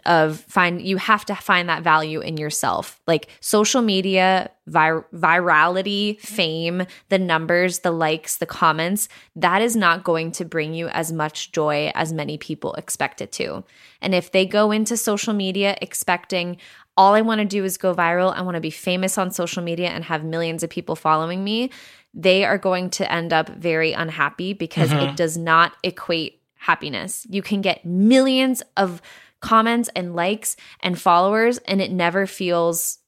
[0.05, 3.01] of find you have to find that value in yourself.
[3.07, 6.35] Like social media vir- virality mm-hmm.
[6.35, 11.13] fame the numbers the likes the comments that is not going to bring you as
[11.13, 13.65] much joy as many people expect it to.
[14.03, 16.59] And if they go into social media expecting
[16.97, 19.63] all i want to do is go viral i want to be famous on social
[19.63, 21.71] media and have millions of people following me
[22.13, 25.11] they are going to end up very unhappy because mm-hmm.
[25.11, 27.27] it does not equate happiness.
[27.31, 29.01] You can get millions of
[29.41, 32.99] comments and likes and followers and it never feels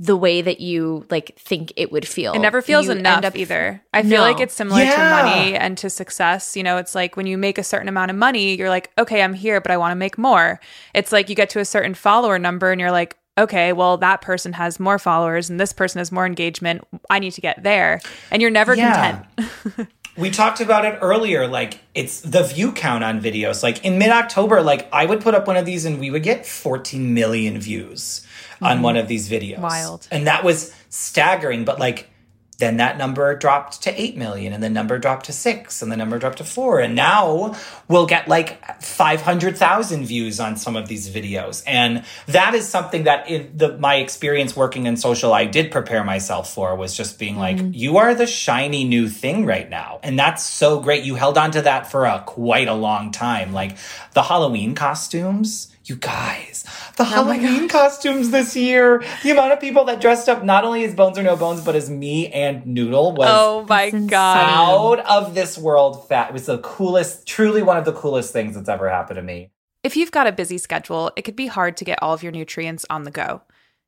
[0.00, 2.32] the way that you like think it would feel.
[2.32, 3.82] It never feels you enough up, either.
[3.92, 4.30] I feel no.
[4.30, 4.94] like it's similar yeah.
[4.94, 6.56] to money and to success.
[6.56, 9.22] You know, it's like when you make a certain amount of money, you're like, okay,
[9.22, 10.60] I'm here, but I want to make more.
[10.94, 14.20] It's like you get to a certain follower number and you're like, okay, well, that
[14.20, 16.82] person has more followers and this person has more engagement.
[17.08, 18.00] I need to get there.
[18.30, 19.24] And you're never yeah.
[19.36, 19.88] content.
[20.16, 21.46] we talked about it earlier.
[21.46, 23.62] Like, it's the view count on videos.
[23.62, 26.24] Like, in mid October, like, I would put up one of these and we would
[26.24, 28.64] get 14 million views mm-hmm.
[28.64, 29.60] on one of these videos.
[29.60, 30.08] Wild.
[30.10, 31.64] And that was staggering.
[31.64, 32.10] But, like,
[32.58, 35.96] then that number dropped to 8 million and the number dropped to 6 and the
[35.96, 37.54] number dropped to 4 and now
[37.86, 41.62] we'll get like 500,000 views on some of these videos.
[41.66, 46.02] And that is something that in the my experience working in social I did prepare
[46.02, 47.70] myself for was just being like mm-hmm.
[47.72, 50.00] you are the shiny new thing right now.
[50.02, 51.04] And that's so great.
[51.04, 53.52] You held on to that for a quite a long time.
[53.52, 53.76] Like
[54.14, 56.64] the Halloween costumes you guys,
[56.96, 60.84] the oh Halloween costumes this year, the amount of people that dressed up not only
[60.84, 65.06] as Bones or No Bones, but as me and Noodle was oh my god out
[65.06, 66.08] of this world.
[66.08, 69.22] Fat it was the coolest, truly one of the coolest things that's ever happened to
[69.22, 69.50] me.
[69.82, 72.32] If you've got a busy schedule, it could be hard to get all of your
[72.32, 73.42] nutrients on the go.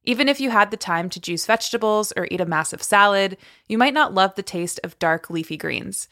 [0.04, 3.36] Even if you had the time to juice vegetables or eat a massive salad,
[3.68, 6.08] you might not love the taste of dark leafy greens.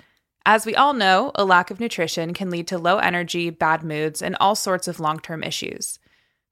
[0.50, 4.22] As we all know, a lack of nutrition can lead to low energy, bad moods,
[4.22, 5.98] and all sorts of long term issues.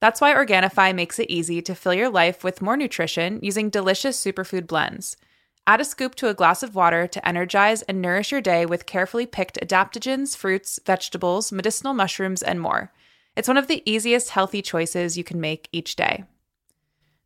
[0.02, 4.22] That's why Organifi makes it easy to fill your life with more nutrition using delicious
[4.22, 5.16] superfood blends.
[5.66, 8.84] Add a scoop to a glass of water to energize and nourish your day with
[8.84, 12.92] carefully picked adaptogens, fruits, vegetables, medicinal mushrooms, and more.
[13.34, 16.24] It's one of the easiest healthy choices you can make each day.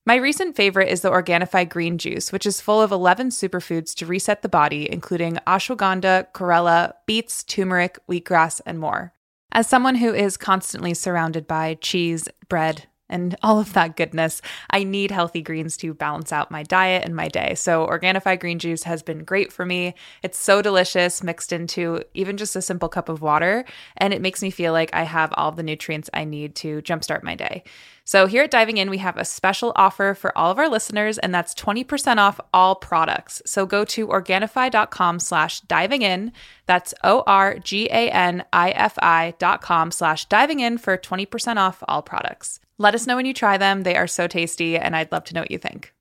[0.06, 4.06] My recent favorite is the Organifi green juice, which is full of 11 superfoods to
[4.06, 9.12] reset the body, including ashwagandha, chlorella, beets, turmeric, wheatgrass, and more.
[9.52, 14.40] As someone who is constantly surrounded by cheese, bread, and all of that goodness.
[14.70, 17.54] I need healthy greens to balance out my diet and my day.
[17.56, 19.94] So, Organifi green juice has been great for me.
[20.22, 23.64] It's so delicious mixed into even just a simple cup of water,
[23.96, 27.22] and it makes me feel like I have all the nutrients I need to jumpstart
[27.22, 27.64] my day.
[28.11, 31.16] So, here at Diving In, we have a special offer for all of our listeners,
[31.16, 33.40] and that's 20% off all products.
[33.46, 36.33] So, go to Organifi.com slash diving in.
[36.66, 40.99] That's O R G A N I F I dot com slash diving in for
[40.99, 42.59] 20% off all products.
[42.79, 43.85] Let us know when you try them.
[43.85, 45.94] They are so tasty, and I'd love to know what you think.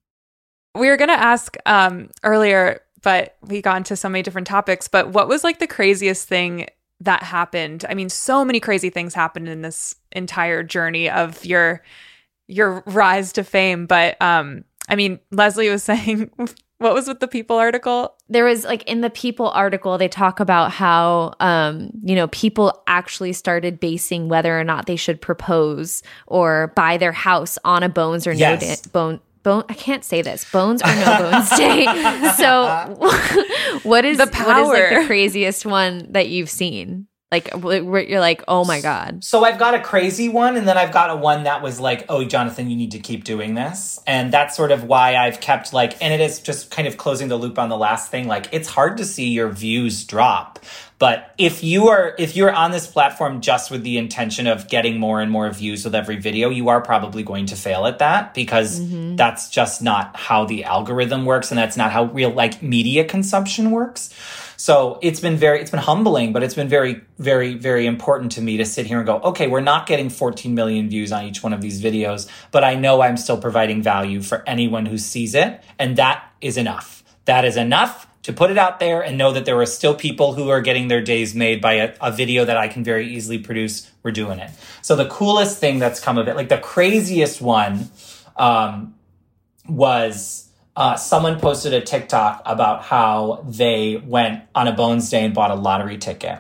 [0.74, 4.88] We were going to ask um, earlier, but we got into so many different topics.
[4.88, 6.70] But what was like the craziest thing
[7.02, 7.86] that happened?
[7.90, 11.84] I mean, so many crazy things happened in this entire journey of your
[12.48, 13.86] your rise to fame.
[13.86, 16.32] But um, I mean, Leslie was saying
[16.80, 18.16] what was with the People article?
[18.30, 22.84] There was like in the People article, they talk about how, um, you know, people
[22.88, 27.90] actually started basing whether or not they should propose or buy their house on a
[27.90, 28.62] bones or yes.
[28.62, 29.20] no da- bone.
[29.44, 30.50] Bone, I can't say this.
[30.52, 31.86] Bones or no bones day.
[32.38, 34.66] So, what is the power?
[34.66, 37.08] What is like the craziest one that you've seen?
[37.32, 39.24] Like you're like, oh my god.
[39.24, 42.06] So I've got a crazy one, and then I've got a one that was like,
[42.10, 45.72] oh, Jonathan, you need to keep doing this, and that's sort of why I've kept
[45.72, 48.28] like, and it is just kind of closing the loop on the last thing.
[48.28, 50.58] Like, it's hard to see your views drop,
[51.00, 55.00] but if you are if you're on this platform just with the intention of getting
[55.00, 58.34] more and more views with every video, you are probably going to fail at that
[58.34, 59.16] because mm-hmm.
[59.16, 63.72] that's just not how the algorithm works, and that's not how real like media consumption
[63.72, 64.14] works.
[64.58, 68.42] So it's been very, it's been humbling, but it's been very, very, very important to
[68.42, 71.42] me to sit here and go, okay, we're not getting 14 million views on each
[71.42, 75.34] one of these videos, but I know I'm still providing value for anyone who sees
[75.34, 75.64] it.
[75.80, 77.06] And that is enough.
[77.24, 80.34] That is enough to put it out there and know that there are still people
[80.34, 83.38] who are getting their days made by a, a, video that I can very easily
[83.38, 83.90] produce.
[84.04, 84.52] We're doing it.
[84.82, 87.90] So the coolest thing that's come of it, like the craziest one,
[88.36, 88.96] um,
[89.68, 95.34] was uh, someone posted a TikTok about how they went on a Bones Day and
[95.34, 96.40] bought a lottery ticket.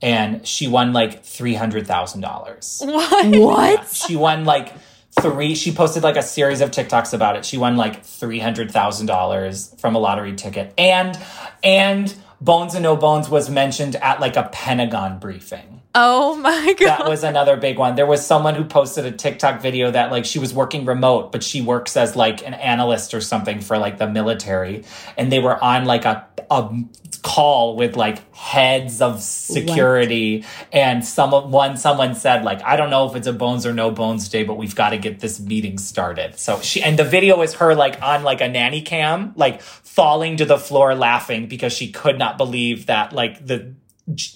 [0.00, 2.80] And she won like three hundred thousand dollars.
[2.84, 3.36] What?
[3.36, 3.78] What?
[3.78, 4.72] Yeah, she won like
[5.20, 7.44] three she posted like a series of tiktoks about it.
[7.44, 10.74] She won like $300000 from a lottery ticket.
[10.78, 11.18] And
[11.62, 15.82] and bones and no bones was mentioned at like a pentagon briefing.
[15.94, 16.86] Oh my god.
[16.86, 17.96] that was another big one.
[17.96, 21.42] There was someone who posted a tiktok video that like she was working remote but
[21.42, 24.84] she works as like an analyst or something for like the military.
[25.16, 26.70] And they were on like a, a
[27.22, 30.66] call with like heads of security what?
[30.72, 33.90] and some one someone said like I don't know if it's a bones or no
[33.90, 36.38] bones day but we've got to get this meeting started.
[36.38, 40.36] So she and the video is her like on like a nanny cam like falling
[40.38, 43.74] to the floor laughing because she could not believe that like the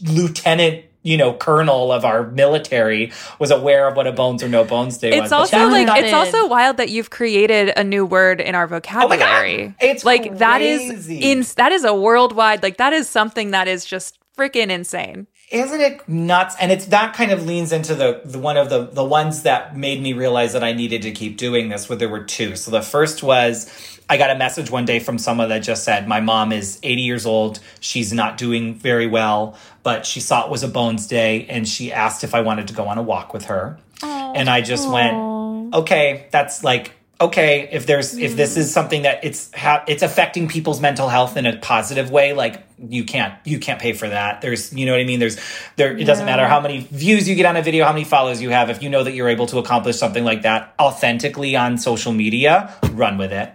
[0.02, 4.64] lieutenant you know, colonel of our military was aware of what a bones or no
[4.64, 5.32] bones day it's was.
[5.32, 9.68] Also like it's also wild that you've created a new word in our oh vocabulary.
[9.68, 10.38] Oh it's like crazy.
[10.38, 14.70] that is in that is a worldwide like that is something that is just freaking
[14.70, 15.26] insane.
[15.52, 16.56] Isn't it nuts?
[16.58, 19.76] And it's that kind of leans into the, the one of the the ones that
[19.76, 21.88] made me realize that I needed to keep doing this.
[21.88, 22.56] Where there were two.
[22.56, 23.70] So the first was
[24.08, 27.02] I got a message one day from someone that just said, My mom is 80
[27.02, 27.60] years old.
[27.80, 31.92] She's not doing very well, but she saw it was a Bones Day and she
[31.92, 33.78] asked if I wanted to go on a walk with her.
[34.00, 34.32] Aww.
[34.36, 34.92] And I just Aww.
[34.92, 40.02] went, Okay, that's like, okay, if there's, if this is something that it's, ha- it's
[40.02, 44.08] affecting people's mental health in a positive way, like, you can't you can't pay for
[44.08, 44.40] that.
[44.40, 45.20] There's you know what i mean?
[45.20, 45.38] There's
[45.76, 46.06] there it yeah.
[46.06, 48.70] doesn't matter how many views you get on a video how many followers you have.
[48.70, 52.74] If you know that you're able to accomplish something like that authentically on social media
[52.92, 53.54] run with it.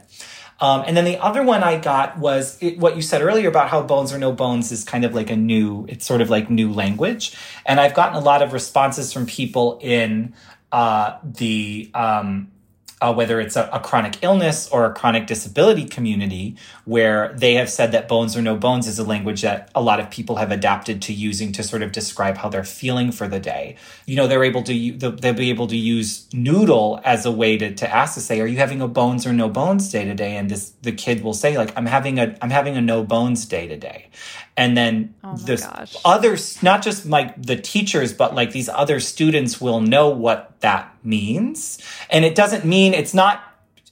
[0.60, 3.70] Um, and then the other one I got was it, what you said earlier about
[3.70, 6.50] how bones or no bones is kind of like a new, it's sort of like
[6.50, 7.38] new language.
[7.64, 10.34] And I've gotten a lot of responses from people in
[10.72, 12.52] uh, the um,
[13.00, 17.70] uh, whether it's a, a, chronic illness or a chronic disability community, where they have
[17.70, 20.52] said that bones or no bones is a language that a lot of people have
[20.52, 23.76] adapted to using to sort of describe how they're feeling for the day.
[24.08, 27.74] You know, they're able to they'll be able to use noodle as a way to
[27.76, 30.50] to ask to say, "Are you having a bones or no bones day today?" And
[30.50, 33.68] this the kid will say, "Like I'm having a I'm having a no bones day
[33.68, 34.10] today,"
[34.58, 35.66] and then oh this
[36.04, 40.94] others not just like the teachers but like these other students will know what that
[41.04, 41.80] means.
[42.10, 43.44] And it doesn't mean it's not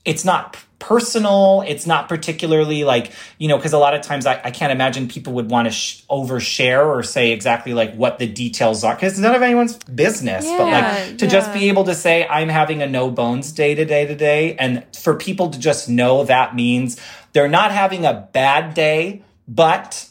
[0.03, 1.63] it's not personal.
[1.65, 5.07] It's not particularly like you know because a lot of times I, I can't imagine
[5.07, 9.13] people would want to sh- overshare or say exactly like what the details are because
[9.13, 10.45] it's none of anyone's business.
[10.45, 11.31] Yeah, but like to yeah.
[11.31, 14.83] just be able to say i'm having a no bones day to day today and
[14.95, 16.99] for people to just know that means
[17.33, 20.09] they're not having a bad day but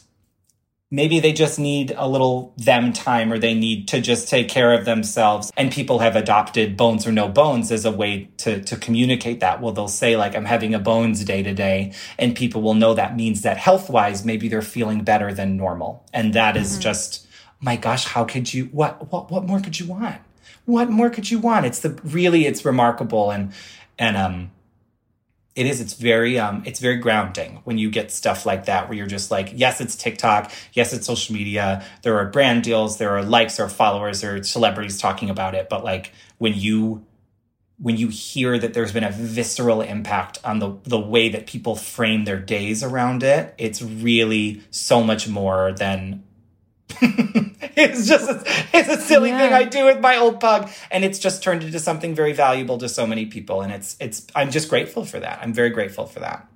[0.95, 4.73] maybe they just need a little them time or they need to just take care
[4.73, 5.51] of themselves.
[5.57, 9.61] And people have adopted bones or no bones as a way to to communicate that.
[9.61, 11.93] Well they'll say like i'm having a bones day today.
[12.17, 16.05] And people will know that means that health wise maybe they're feeling better than normal.
[16.13, 16.81] And that is mm-hmm.
[16.81, 17.27] just
[17.59, 20.21] my gosh how could you what what what more could you want?
[20.63, 21.65] What more could you want?
[21.65, 23.31] It's the really it's remarkable.
[23.31, 23.51] And
[23.99, 24.51] and um
[25.55, 28.97] it is it's very um it's very grounding when you get stuff like that where
[28.97, 33.11] you're just like yes it's tiktok yes it's social media there are brand deals there
[33.11, 37.05] are likes or followers or celebrities talking about it but like when you
[37.77, 41.75] when you hear that there's been a visceral impact on the the way that people
[41.75, 46.23] frame their days around it it's really so much more than
[47.77, 49.39] it's just a, it's a silly yeah.
[49.39, 52.77] thing I do with my old pug, and it's just turned into something very valuable
[52.77, 53.61] to so many people.
[53.61, 55.39] And it's it's I'm just grateful for that.
[55.41, 56.47] I'm very grateful for that.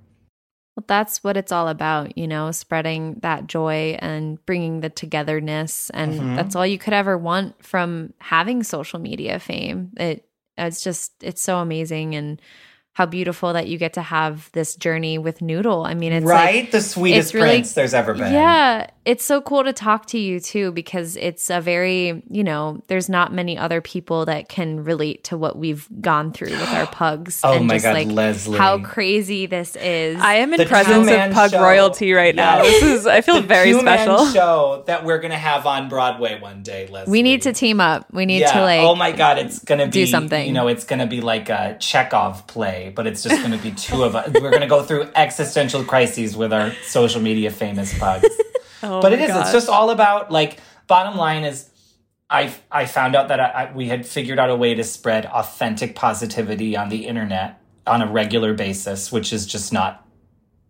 [0.76, 5.90] Well, that's what it's all about, you know, spreading that joy and bringing the togetherness,
[5.90, 6.36] and mm-hmm.
[6.36, 9.90] that's all you could ever want from having social media fame.
[9.98, 12.40] It it's just it's so amazing and
[12.92, 15.84] how beautiful that you get to have this journey with Noodle.
[15.84, 18.32] I mean, it's right, like, the sweetest really, prince there's ever been.
[18.32, 22.82] Yeah, it's so cool to talk to you too because it's a very, you know,
[22.88, 26.86] there's not many other people that can relate to what we've gone through with our
[26.92, 27.40] pugs.
[27.42, 28.58] oh and my just god, like Leslie.
[28.58, 30.20] How crazy this is.
[30.20, 31.62] I am in the presence of pug show.
[31.62, 32.62] royalty right now.
[32.62, 34.26] This is I feel very special.
[34.26, 37.10] show that we're going to have on Broadway one day, Leslie.
[37.10, 38.12] We need to team up.
[38.12, 38.52] We need yeah.
[38.52, 40.46] to like Oh my god, it's going to be do something.
[40.46, 43.62] You know, it's going to be like a Chekhov play, but it's just going to
[43.62, 44.28] be two of us.
[44.28, 48.28] We're going to go through existential crises with our social media famous pugs.
[48.82, 49.28] Oh but it is.
[49.28, 49.42] Gosh.
[49.42, 50.58] It's just all about like.
[50.86, 51.70] Bottom line is,
[52.28, 55.24] I I found out that I, I, we had figured out a way to spread
[55.26, 60.04] authentic positivity on the internet on a regular basis, which is just not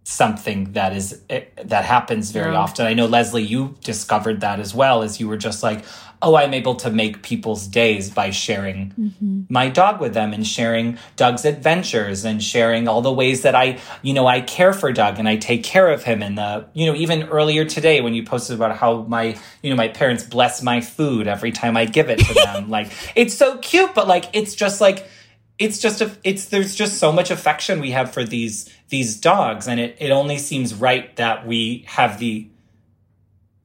[0.05, 2.59] something that is eh, that happens very Yeah.
[2.59, 2.87] often.
[2.87, 5.85] I know Leslie, you discovered that as well as you were just like,
[6.23, 9.43] oh, I'm able to make people's days by sharing mm-hmm.
[9.49, 13.79] my dog with them and sharing Doug's adventures and sharing all the ways that I,
[14.03, 16.23] you know, I care for Doug and I take care of him.
[16.23, 19.77] And the, you know, even earlier today when you posted about how my, you know,
[19.77, 23.57] my parents bless my food every time I give it to them, like it's so
[23.59, 25.09] cute, but like it's just like
[25.59, 29.69] it's just a it's there's just so much affection we have for these these dogs.
[29.69, 32.49] And it it only seems right that we have the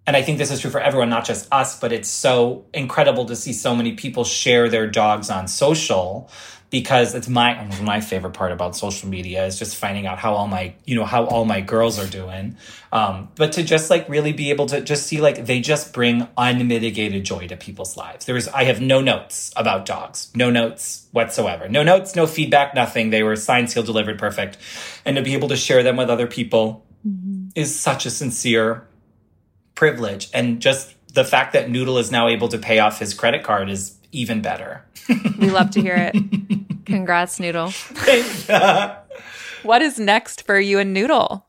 [0.07, 3.25] and I think this is true for everyone, not just us, but it's so incredible
[3.25, 6.29] to see so many people share their dogs on social
[6.69, 10.47] because it's my my favorite part about social media is just finding out how all
[10.47, 12.57] my you know how all my girls are doing.
[12.91, 16.27] Um, but to just like really be able to just see like they just bring
[16.37, 18.25] unmitigated joy to people's lives.
[18.25, 20.31] There's i have no notes about dogs.
[20.35, 21.69] No notes whatsoever.
[21.69, 23.09] No notes no feedback nothing.
[23.09, 24.57] They were signed sealed delivered perfect.
[25.05, 26.85] And to be able to share them with other people
[27.55, 28.87] is such a sincere
[29.75, 33.43] privilege and just the fact that noodle is now able to pay off his credit
[33.43, 34.83] card is even better
[35.39, 36.85] We love to hear it.
[36.85, 37.71] Congrats, Noodle.
[39.63, 41.45] what is next for you and Noodle?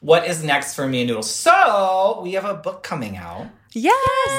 [0.00, 1.22] what is next for me and Noodle?
[1.22, 3.46] So we have a book coming out.
[3.72, 3.94] Yes,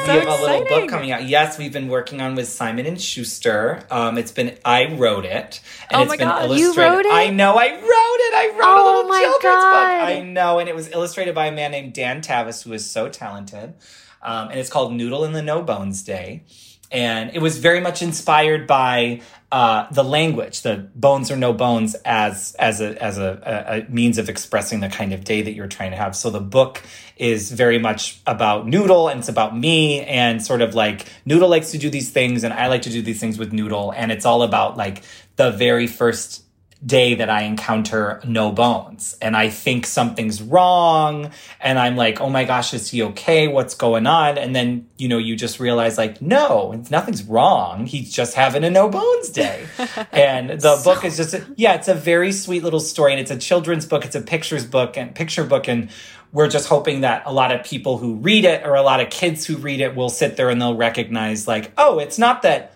[0.06, 1.24] so we have a little book coming out.
[1.26, 3.82] Yes, we've been working on with Simon and Schuster.
[3.90, 6.82] Um, it's been I wrote it, and Oh it's been God, you illustrated.
[6.82, 7.14] wrote it?
[7.14, 8.34] I know, I wrote it.
[8.34, 10.00] I wrote a Oh little my children's God.
[10.00, 10.08] book.
[10.10, 13.08] I know, and it was illustrated by a man named Dan Tavis, who is so
[13.08, 13.74] talented.
[14.22, 16.44] Um, and it's called Noodle and the No Bones Day.
[16.92, 19.22] And it was very much inspired by
[19.52, 23.90] uh, the language, the bones or no bones, as as a as a, a, a
[23.90, 26.16] means of expressing the kind of day that you're trying to have.
[26.16, 26.82] So the book
[27.18, 31.72] is very much about Noodle, and it's about me, and sort of like Noodle likes
[31.72, 34.26] to do these things, and I like to do these things with Noodle, and it's
[34.26, 35.04] all about like
[35.36, 36.44] the very first
[36.84, 42.30] day that I encounter no bones and I think something's wrong and I'm like, oh
[42.30, 43.48] my gosh, is he okay?
[43.48, 44.40] What's going on?
[44.40, 47.86] And then, you know, you just realize like, no, nothing's wrong.
[47.86, 49.68] He's just having a no bones day.
[50.12, 53.32] and the book is just, a, yeah, it's a very sweet little story and it's
[53.32, 54.04] a children's book.
[54.04, 55.68] It's a pictures book and picture book.
[55.68, 55.90] And
[56.32, 59.12] we're just hoping that a lot of people who read it or a lot of
[59.12, 62.74] kids who read it will sit there and they'll recognize like, oh, it's not that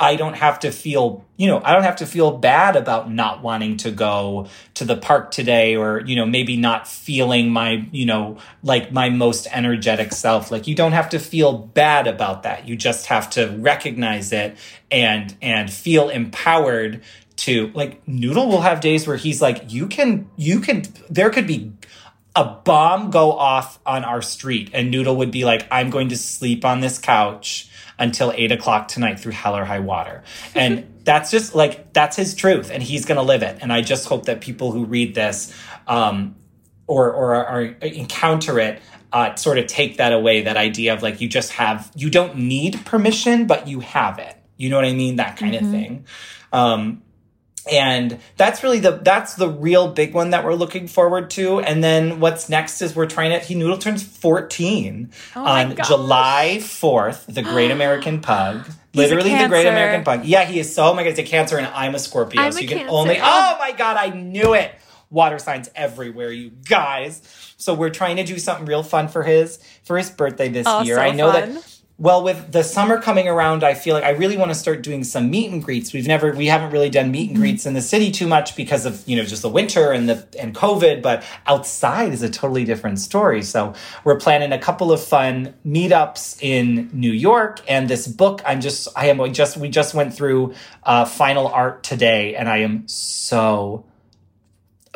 [0.00, 3.42] I don't have to feel, you know, I don't have to feel bad about not
[3.42, 8.06] wanting to go to the park today or, you know, maybe not feeling my, you
[8.06, 10.52] know, like my most energetic self.
[10.52, 12.68] Like you don't have to feel bad about that.
[12.68, 14.56] You just have to recognize it
[14.90, 17.02] and and feel empowered
[17.38, 21.46] to like Noodle will have days where he's like you can you can there could
[21.46, 21.72] be
[22.34, 26.16] a bomb go off on our street and Noodle would be like I'm going to
[26.16, 27.67] sleep on this couch
[27.98, 30.22] until eight o'clock tonight through hell or high water.
[30.54, 33.58] And that's just like, that's his truth and he's going to live it.
[33.60, 35.54] And I just hope that people who read this,
[35.86, 36.36] um,
[36.86, 38.80] or, or, or encounter it,
[39.12, 42.36] uh, sort of take that away, that idea of like, you just have, you don't
[42.36, 44.36] need permission, but you have it.
[44.56, 45.16] You know what I mean?
[45.16, 46.04] That kind of thing.
[46.52, 47.02] Um,
[47.70, 51.60] and that's really the that's the real big one that we're looking forward to.
[51.60, 55.86] And then what's next is we're trying to he noodle turns 14 Oh on gosh.
[55.88, 58.66] july 4th the great american pug.
[58.94, 60.24] Literally the great american pug.
[60.24, 62.40] Yeah he is so oh my god it's a cancer and i'm a scorpio.
[62.42, 62.92] I'm so a you can Cancer.
[62.94, 64.72] only oh my god i knew it.
[65.10, 67.22] Water signs everywhere you guys.
[67.56, 70.82] So we're trying to do something real fun for his for his birthday this Oh,
[70.82, 70.96] year.
[70.96, 71.54] so i know fun.
[71.54, 74.82] that well, with the summer coming around, I feel like I really want to start
[74.82, 75.92] doing some meet and greets.
[75.92, 77.42] We've never, we haven't really done meet and Mm-hmm.
[77.42, 80.26] greets in the city too much because of you know just the winter and the
[80.38, 81.02] and COVID.
[81.02, 83.42] But outside is a totally different story.
[83.42, 83.74] So
[84.04, 88.42] we're planning a couple of fun meetups in New York, and this book.
[88.46, 92.48] I'm just, I am we just, we just went through uh, final art today, and
[92.48, 93.84] I am so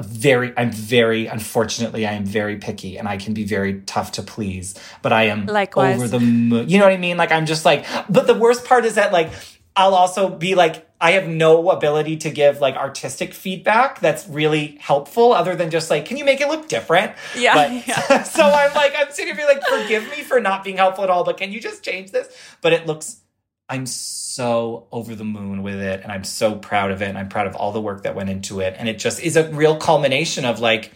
[0.01, 4.23] very i'm very unfortunately i am very picky and i can be very tough to
[4.23, 5.97] please but i am Likewise.
[5.97, 8.65] over the moon you know what i mean like i'm just like but the worst
[8.65, 9.31] part is that like
[9.77, 14.79] i'll also be like i have no ability to give like artistic feedback that's really
[14.81, 18.23] helpful other than just like can you make it look different Yeah, But- yeah.
[18.23, 21.25] so i'm like i'm sitting here like forgive me for not being helpful at all
[21.25, 22.29] but can you just change this
[22.61, 23.22] but it looks
[23.69, 27.29] I'm so over the moon with it and I'm so proud of it and I'm
[27.29, 29.77] proud of all the work that went into it and it just is a real
[29.77, 30.93] culmination of like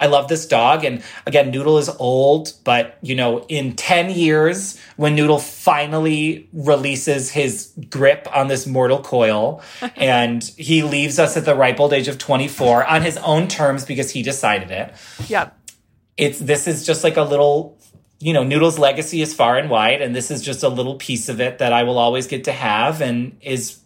[0.00, 4.78] I love this dog and again Noodle is old but you know in 10 years
[4.96, 9.62] when Noodle finally releases his grip on this mortal coil
[9.96, 13.84] and he leaves us at the ripe old age of 24 on his own terms
[13.84, 14.94] because he decided it
[15.28, 15.56] Yep.
[16.16, 17.73] it's this is just like a little
[18.24, 21.28] you know noodle's legacy is far and wide and this is just a little piece
[21.28, 23.80] of it that i will always get to have and is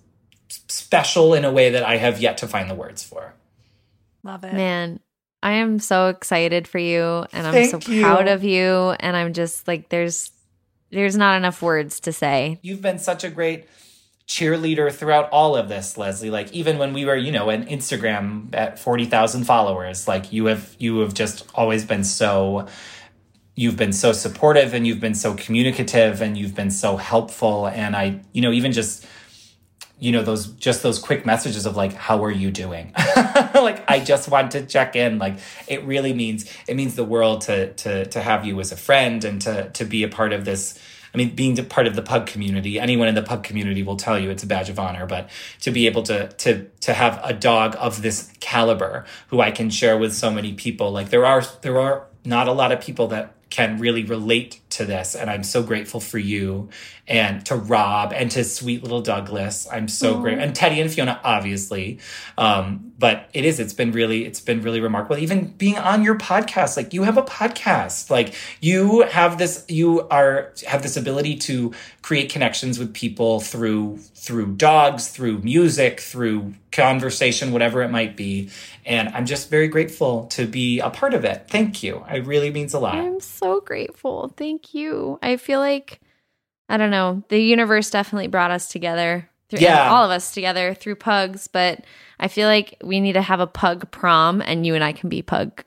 [0.48, 3.34] special in a way that i have yet to find the words for
[4.28, 4.52] Love it.
[4.52, 5.00] Man,
[5.42, 8.02] I am so excited for you and I'm Thank so you.
[8.02, 10.30] proud of you and I'm just like there's
[10.90, 12.58] there's not enough words to say.
[12.62, 13.66] You've been such a great
[14.26, 16.30] cheerleader throughout all of this, Leslie.
[16.30, 20.74] Like even when we were, you know, an Instagram at 40,000 followers, like you have
[20.78, 22.66] you have just always been so
[23.58, 27.66] you've been so supportive and you've been so communicative and you've been so helpful.
[27.66, 29.04] And I, you know, even just
[30.00, 32.94] you know those just those quick messages of like how are you doing?
[33.54, 35.18] Like i just want to check in.
[35.18, 38.76] Like it really means it means the world to to to have you as a
[38.76, 40.78] friend and to to be a part of this
[41.12, 44.18] I mean, being part of the pug community, anyone in the pug community will tell
[44.18, 45.06] you it's a badge of honor.
[45.06, 45.30] But
[45.62, 49.70] to be able to to to have a dog of this caliber who I can
[49.70, 53.08] share with so many people, like there are there are not a lot of people
[53.08, 56.68] that can really relate to this, and I'm so grateful for you
[57.06, 59.66] and to Rob and to sweet little Douglas.
[59.70, 61.98] I'm so great, and Teddy and Fiona, obviously.
[62.36, 63.60] Um, but it is.
[63.60, 64.24] It's been really.
[64.24, 65.18] It's been really remarkable.
[65.18, 69.64] Even being on your podcast, like you have a podcast, like you have this.
[69.68, 71.72] You are have this ability to
[72.02, 78.50] create connections with people through through dogs, through music, through conversation, whatever it might be.
[78.84, 81.46] And I'm just very grateful to be a part of it.
[81.48, 82.04] Thank you.
[82.10, 82.96] It really means a lot.
[82.96, 84.32] I'm so grateful.
[84.36, 85.20] Thank you.
[85.22, 86.00] I feel like
[86.68, 89.30] I don't know, the universe definitely brought us together.
[89.50, 89.90] Through, Yeah.
[89.90, 91.80] all of us together through pugs, but
[92.20, 95.08] I feel like we need to have a pug prom and you and I can
[95.08, 95.62] be pug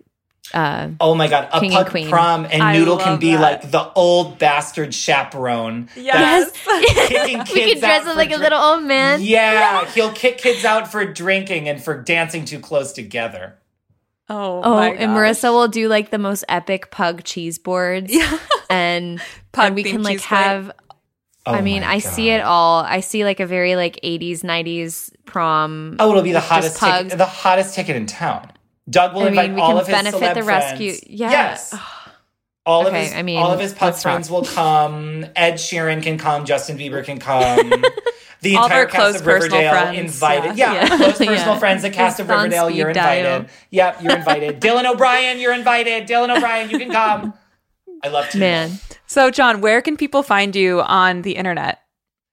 [0.53, 2.09] uh Oh my god, a King and pug queen.
[2.09, 3.41] prom and I Noodle can be that.
[3.41, 5.88] like the old bastard chaperone.
[5.95, 6.51] Yes.
[7.07, 9.21] Kicking we kids could dress out as for like a little old man.
[9.21, 13.57] Yeah, he'll kick kids out for drinking and for dancing too close together.
[14.29, 15.11] Oh, Oh, my and.
[15.11, 18.13] Marissa will do like the most epic pug cheese boards.
[18.13, 18.38] Yeah.
[18.69, 19.21] And,
[19.53, 20.21] Pug and we can like board.
[20.23, 20.71] have
[21.45, 22.83] Oh I mean, I see it all.
[22.83, 25.95] I see like a very like 80s, 90s prom.
[25.99, 28.51] Oh, it'll be the hottest ticket, the hottest ticket in town.
[28.89, 31.03] Doug will I invite mean, we all can of his benefit the rescue- friends.
[31.07, 31.31] yeah.
[31.31, 31.75] Yes.
[32.63, 35.25] All Okay, of his, I mean, all of his let's friends will come.
[35.35, 36.45] Ed Sheeran can come.
[36.45, 37.83] Justin Bieber can come.
[38.41, 40.57] The All entire cast of personal Riverdale friends, invited.
[40.57, 40.73] yeah.
[40.73, 40.97] Yeah, Yeah.
[40.97, 41.59] close personal Yeah.
[41.59, 41.81] friends.
[41.83, 43.25] The cast of Riverdale, you're speed dial.
[43.35, 43.49] invited.
[43.69, 44.59] Yep, you're invited.
[44.61, 46.07] Dylan O'Brien, you're invited.
[46.07, 47.33] Dylan O'Brien, you can come.
[48.03, 48.79] I love to Man.
[49.05, 51.81] So, Jon, where can people find you on the internet?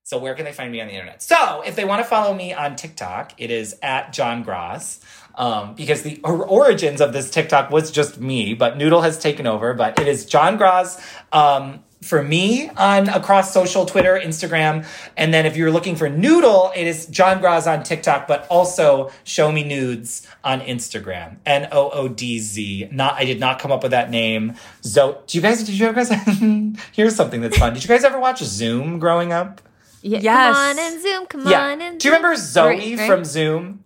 [0.08, 1.22] So where can they find me on the internet?
[1.22, 5.00] So if they want to follow me on TikTok, it is at Jon Graz.
[5.34, 9.46] Um, because the or- origins of this TikTok was just me, but Noodle has taken
[9.46, 9.74] over.
[9.74, 10.98] But it is Jon Graz
[11.30, 14.86] um, for me on across social, Twitter, Instagram,
[15.16, 19.10] and then if you're looking for Noodle, it is Jon Graz on TikTok, but also
[19.24, 21.38] Show Me Noodz on Instagram.
[21.44, 22.88] N O O D Z.
[22.92, 24.54] Not I did not come up with that name.
[24.84, 25.22] Zo.
[25.26, 25.64] Do you guys?
[25.64, 26.10] Did you guys?
[26.92, 27.74] Here's something that's fun.
[27.74, 29.60] Did you guys ever watch Zoom growing up?
[30.00, 30.54] Yeah, Yes.
[30.54, 31.26] Come on and zoom.
[31.26, 31.60] Come Yeah.
[31.64, 31.98] on and Zoom.
[31.98, 33.08] Do you remember Zoe Right, right.
[33.10, 33.82] from Zoom?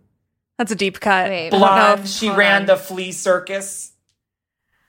[0.58, 1.30] That's a deep cut.
[1.30, 2.08] Wait, I don't know Blonde.
[2.08, 3.91] She ran the flea circus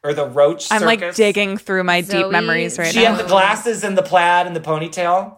[0.04, 0.86] or the roach I'm circus.
[1.04, 3.02] like digging through my deep memories right She now.
[3.02, 5.36] She had the glasses and the plaid and the ponytail.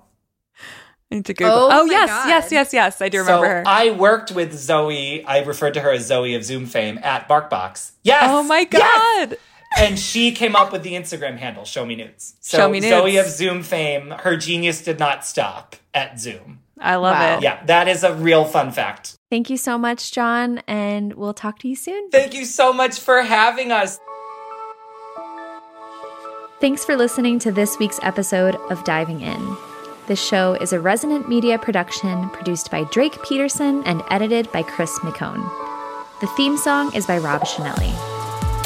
[1.11, 1.53] I need to Google.
[1.53, 2.27] Oh Oh, yes, God.
[2.27, 3.01] yes, yes, yes.
[3.01, 3.63] I do remember so her.
[3.67, 5.23] I worked with Zoe.
[5.23, 7.91] I referred to her as Zoe of Zoom fame at BarkBox.
[8.03, 8.23] Yes.
[8.25, 9.27] oh my Yes!
[9.29, 9.37] god.
[9.77, 12.33] And she came up with the Instagram handle, Show Me Noodz.
[12.39, 12.89] So Show Me Noodz.
[12.89, 16.59] Zoe of Zoom fame, her genius did not stop at Zoom.
[16.79, 17.37] I love Wow.
[17.37, 17.43] it.
[17.43, 19.15] Yeah, that is a real fun fact.
[19.29, 22.09] Thank you so much, Jon, and we'll talk to you soon.
[22.09, 23.99] Thank you so much for having us.
[26.61, 29.57] Thanks for listening to this week's episode of Diving In.
[30.07, 34.97] This show is a resonant media production produced by Drake Peterson and edited by Chris
[34.99, 35.43] McCone.
[36.21, 37.93] The theme song is by Rob Chanelli.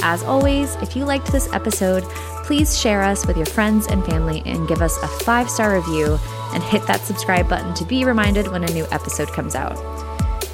[0.04, 2.04] As always, if you liked this episode,
[2.46, 6.20] please share us with your friends and family and give us a five star review
[6.54, 9.80] and hit that subscribe button to be reminded when a new episode comes out.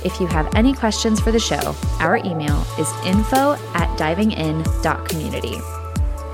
[0.05, 5.59] If you have any questions for the show, our email is info at divingin.community.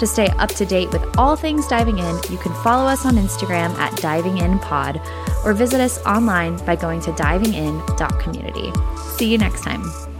[0.02, 3.18] To stay up to date with all things diving in, you can follow us on
[3.18, 5.00] Instagram at divinginpod
[5.46, 8.72] or visit us online by going to divingin.community.
[9.16, 10.11] See you next time.